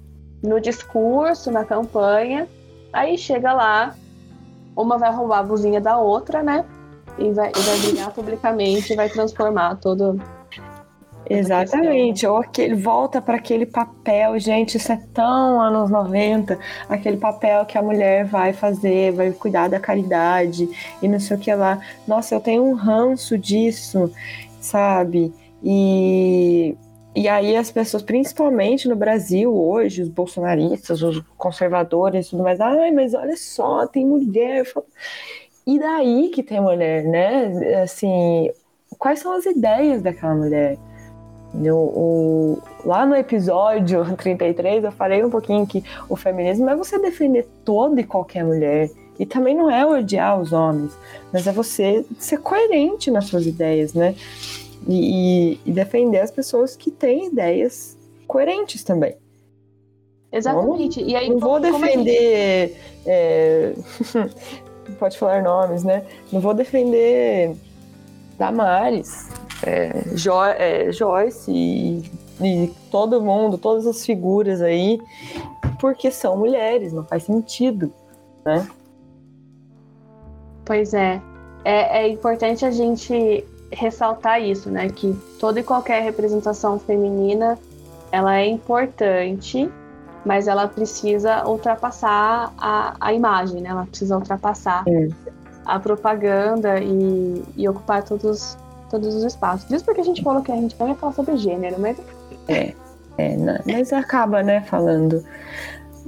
[0.42, 2.48] no discurso, na campanha.
[2.92, 3.94] Aí chega lá,
[4.76, 6.64] uma vai roubar a buzinha da outra, né?
[7.18, 10.20] E vai, e vai brigar publicamente, vai transformar todo
[11.28, 16.58] Exatamente, ou aquele volta para aquele papel, gente, isso é tão anos 90,
[16.88, 20.68] aquele papel que a mulher vai fazer, vai cuidar da caridade
[21.00, 21.80] e não sei o que lá.
[22.06, 24.12] Nossa, eu tenho um ranço disso,
[24.60, 25.32] sabe?
[25.62, 26.76] E
[27.14, 32.90] e aí as pessoas, principalmente no Brasil hoje, os bolsonaristas, os conservadores, tudo mais, ai,
[32.90, 34.64] mas olha só, tem mulher.
[35.66, 37.82] E daí que tem mulher, né?
[37.82, 38.50] Assim,
[38.98, 40.78] quais são as ideias daquela mulher?
[41.54, 46.98] No, o, lá no episódio 33 eu falei um pouquinho que o feminismo é você
[46.98, 48.90] defender toda e qualquer mulher.
[49.18, 50.92] E também não é odiar os homens,
[51.32, 54.14] mas é você ser coerente nas suas ideias, né?
[54.88, 57.96] E, e defender as pessoas que têm ideias
[58.26, 59.14] coerentes também.
[60.32, 61.02] Exatamente.
[61.02, 62.68] Não, e aí, não vou defender.
[62.68, 62.80] Gente...
[63.06, 63.74] É...
[64.98, 66.04] pode falar nomes, né?
[66.32, 67.54] Não vou defender
[68.38, 69.28] Damares,
[69.62, 72.10] é, jo é, Joyce e,
[72.40, 75.00] e, todo mundo, todas as figuras aí,
[75.80, 77.92] porque são mulheres, não faz sentido,
[78.44, 78.68] né?
[80.64, 81.20] Pois é.
[81.64, 84.88] É, é importante a gente ressaltar isso, né?
[84.88, 87.58] Que toda e qualquer representação feminina
[88.10, 89.70] ela é importante,
[90.24, 93.70] mas ela precisa ultrapassar a, a imagem, né?
[93.70, 95.08] Ela precisa ultrapassar é.
[95.64, 98.56] a propaganda e, e ocupar todos
[98.92, 99.68] todos os espaços.
[99.70, 101.96] Isso porque a gente falou que a gente ia falar sobre gênero, mas.
[102.46, 102.74] É,
[103.16, 105.24] é não, mas acaba, né, falando.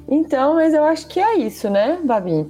[0.07, 2.47] Então, mas eu acho que é isso, né, Babi?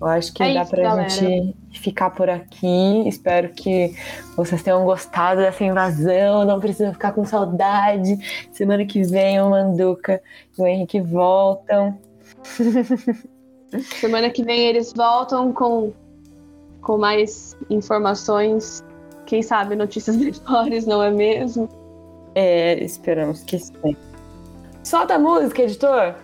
[0.00, 1.08] Eu acho que é dá isso, pra galera.
[1.08, 3.02] gente ficar por aqui.
[3.08, 3.92] Espero que
[4.36, 6.44] vocês tenham gostado dessa invasão.
[6.44, 8.16] Não precisam ficar com saudade.
[8.52, 10.22] Semana que vem o Manduca
[10.56, 11.98] e o Henrique voltam.
[13.98, 15.92] Semana que vem eles voltam com,
[16.80, 18.84] com mais informações
[19.28, 21.68] quem sabe notícias melhores, não é mesmo?
[22.34, 23.96] É, esperamos que sim.
[24.82, 26.14] Solta a música, editor!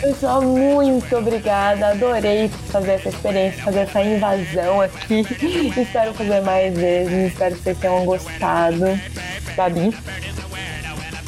[0.00, 1.88] Pessoal, muito obrigada.
[1.88, 5.20] Adorei fazer essa experiência, fazer essa invasão aqui.
[5.80, 7.32] espero fazer mais vezes.
[7.32, 8.84] Espero que vocês tenham gostado.
[9.56, 9.94] Babi.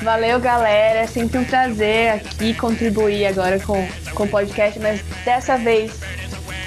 [0.03, 1.01] Valeu, galera.
[1.01, 6.01] É sempre um prazer aqui contribuir agora com, com o podcast, mas dessa vez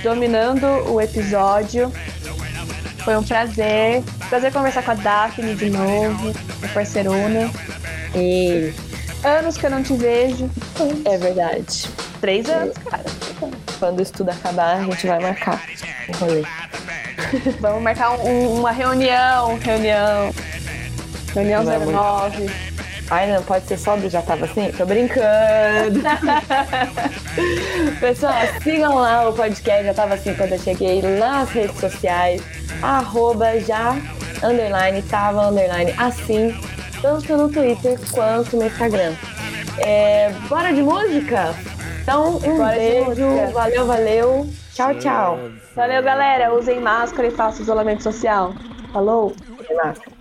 [0.03, 1.91] dominando o episódio.
[3.03, 4.03] Foi um prazer.
[4.29, 6.33] Prazer conversar com a Daphne de novo,
[6.63, 7.49] a parceirona.
[8.15, 8.73] E
[9.23, 10.49] anos que eu não te vejo.
[11.05, 11.89] É verdade.
[12.21, 13.03] Três anos, cara.
[13.79, 15.61] Quando o estudo acabar, a gente vai marcar
[16.07, 16.43] o rolê.
[17.59, 20.33] Vamos marcar um, uma reunião, reunião.
[21.33, 21.91] Reunião Vamos.
[21.91, 22.72] 09.
[23.09, 24.71] Ai, não pode ser sóbrio, já tava assim?
[24.71, 26.01] Tô brincando.
[27.99, 32.41] Pessoal, sigam lá o podcast, já tava assim quando eu cheguei nas redes sociais.
[32.81, 33.95] Arroba já,
[34.43, 36.59] underline, tava, underline, assim,
[37.01, 39.13] tanto no Twitter quanto no Instagram.
[39.79, 41.53] É, bora de música?
[42.01, 44.49] Então, um bora beijo, valeu, valeu.
[44.73, 45.39] Tchau, tchau.
[45.75, 46.53] Valeu, galera.
[46.53, 48.53] Usem máscara e façam isolamento social.
[48.91, 49.33] Falou.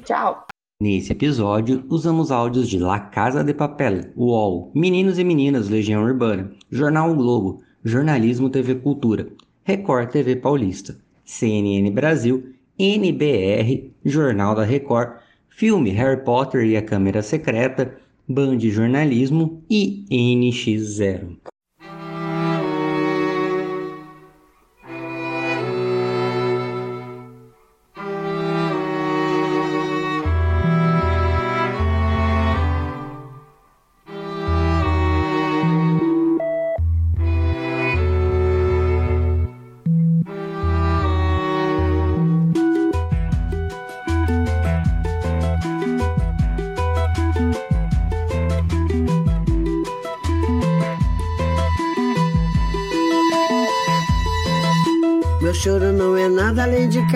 [0.04, 0.46] Tchau.
[0.82, 6.50] Nesse episódio, usamos áudios de La Casa de Papel, UOL, Meninos e Meninas Legião Urbana,
[6.72, 9.28] Jornal o Globo, Jornalismo TV Cultura,
[9.62, 17.22] Record TV Paulista, CNN Brasil, NBR, Jornal da Record, filme Harry Potter e a Câmera
[17.22, 17.96] Secreta,
[18.28, 21.51] Band Jornalismo e NX0.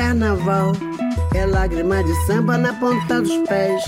[0.06, 0.72] Carnaval.
[1.34, 3.82] É lágrima de samba na ponta dos pés.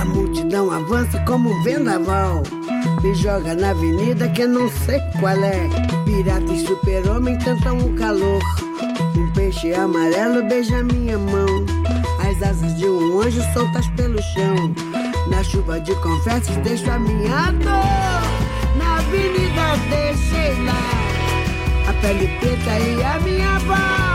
[0.00, 2.44] A multidão avança como um vendaval.
[3.02, 5.68] Me joga na avenida que não sei qual é.
[6.04, 8.40] Pirata e super-homem cantam o calor.
[9.16, 11.66] Um peixe amarelo beija minha mão.
[12.20, 14.72] As asas de um anjo soltas pelo chão.
[15.28, 18.76] Na chuva de confetes deixo a minha dor.
[18.76, 24.07] Na avenida deixei lá a pele preta e a minha voz.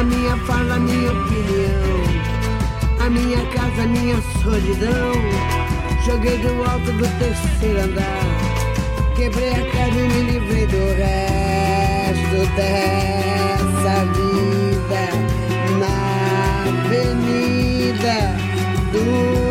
[0.00, 2.00] A minha fala, a minha opinião.
[3.00, 5.12] A minha casa, a minha solidão.
[6.06, 8.24] Joguei do alto do terceiro andar.
[9.14, 15.02] Quebrei a cara e me livrei do resto dessa vida.
[15.78, 15.94] Na
[16.70, 18.16] avenida
[18.92, 19.49] dura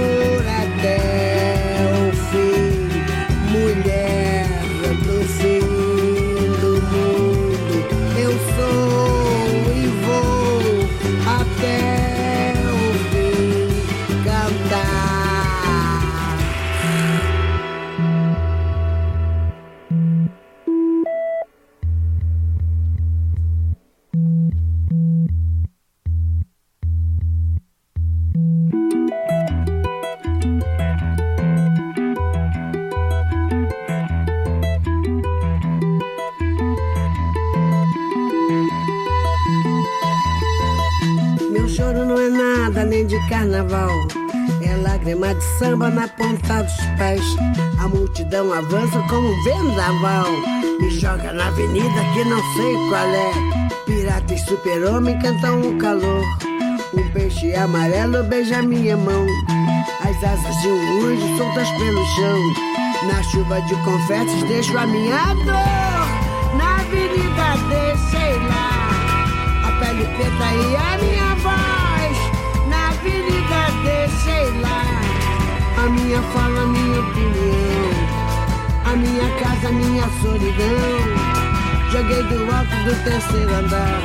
[43.10, 43.90] de carnaval.
[44.61, 47.22] É lágrima de samba na ponta dos pés.
[47.80, 50.27] A multidão avança como um vendaval.
[50.80, 53.31] Me joga na avenida que não sei qual é.
[53.88, 56.23] Pirata e super-homem cantam o calor.
[56.94, 59.26] Um peixe amarelo beija minha mão.
[60.02, 62.40] As asas de um anjo soltas pelo chão.
[63.07, 66.56] Na chuva de confetes deixo a minha dor.
[66.56, 68.69] Na avenida deixei lá
[69.68, 71.38] a pele preta e a minha
[74.30, 74.84] deixei lá
[75.77, 77.89] a minha fala, a minha opinião.
[78.85, 80.89] A minha casa, a minha solidão.
[81.91, 84.01] Joguei do alto do terceiro andar.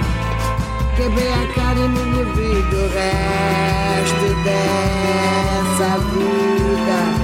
[0.96, 7.23] Quebrei a cara e me livrei do resto dessa vida.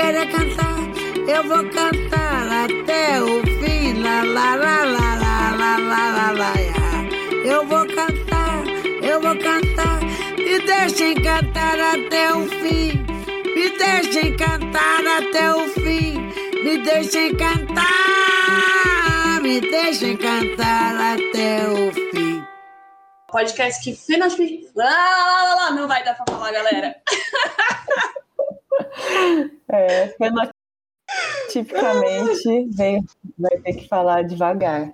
[0.00, 0.78] É cantar.
[1.28, 4.02] Eu vou cantar até o fim.
[4.02, 6.52] Lá, lá, lá, lá, lá, lá, lá, lá, lá.
[7.44, 8.64] Eu vou cantar,
[9.02, 10.00] eu vou cantar.
[10.36, 13.04] Me deixem cantar até o fim.
[13.54, 16.18] Me deixem cantar até o fim.
[16.64, 17.82] Me deixem cantar.
[19.42, 22.42] Me deixem cantar até o fim.
[23.30, 24.70] Podcast que finalmente.
[24.74, 27.01] Lá, lá, lá, lá, não vai dar pra falar, galera.
[30.24, 33.04] É, tipicamente veio,
[33.38, 34.92] vai ter que falar devagar.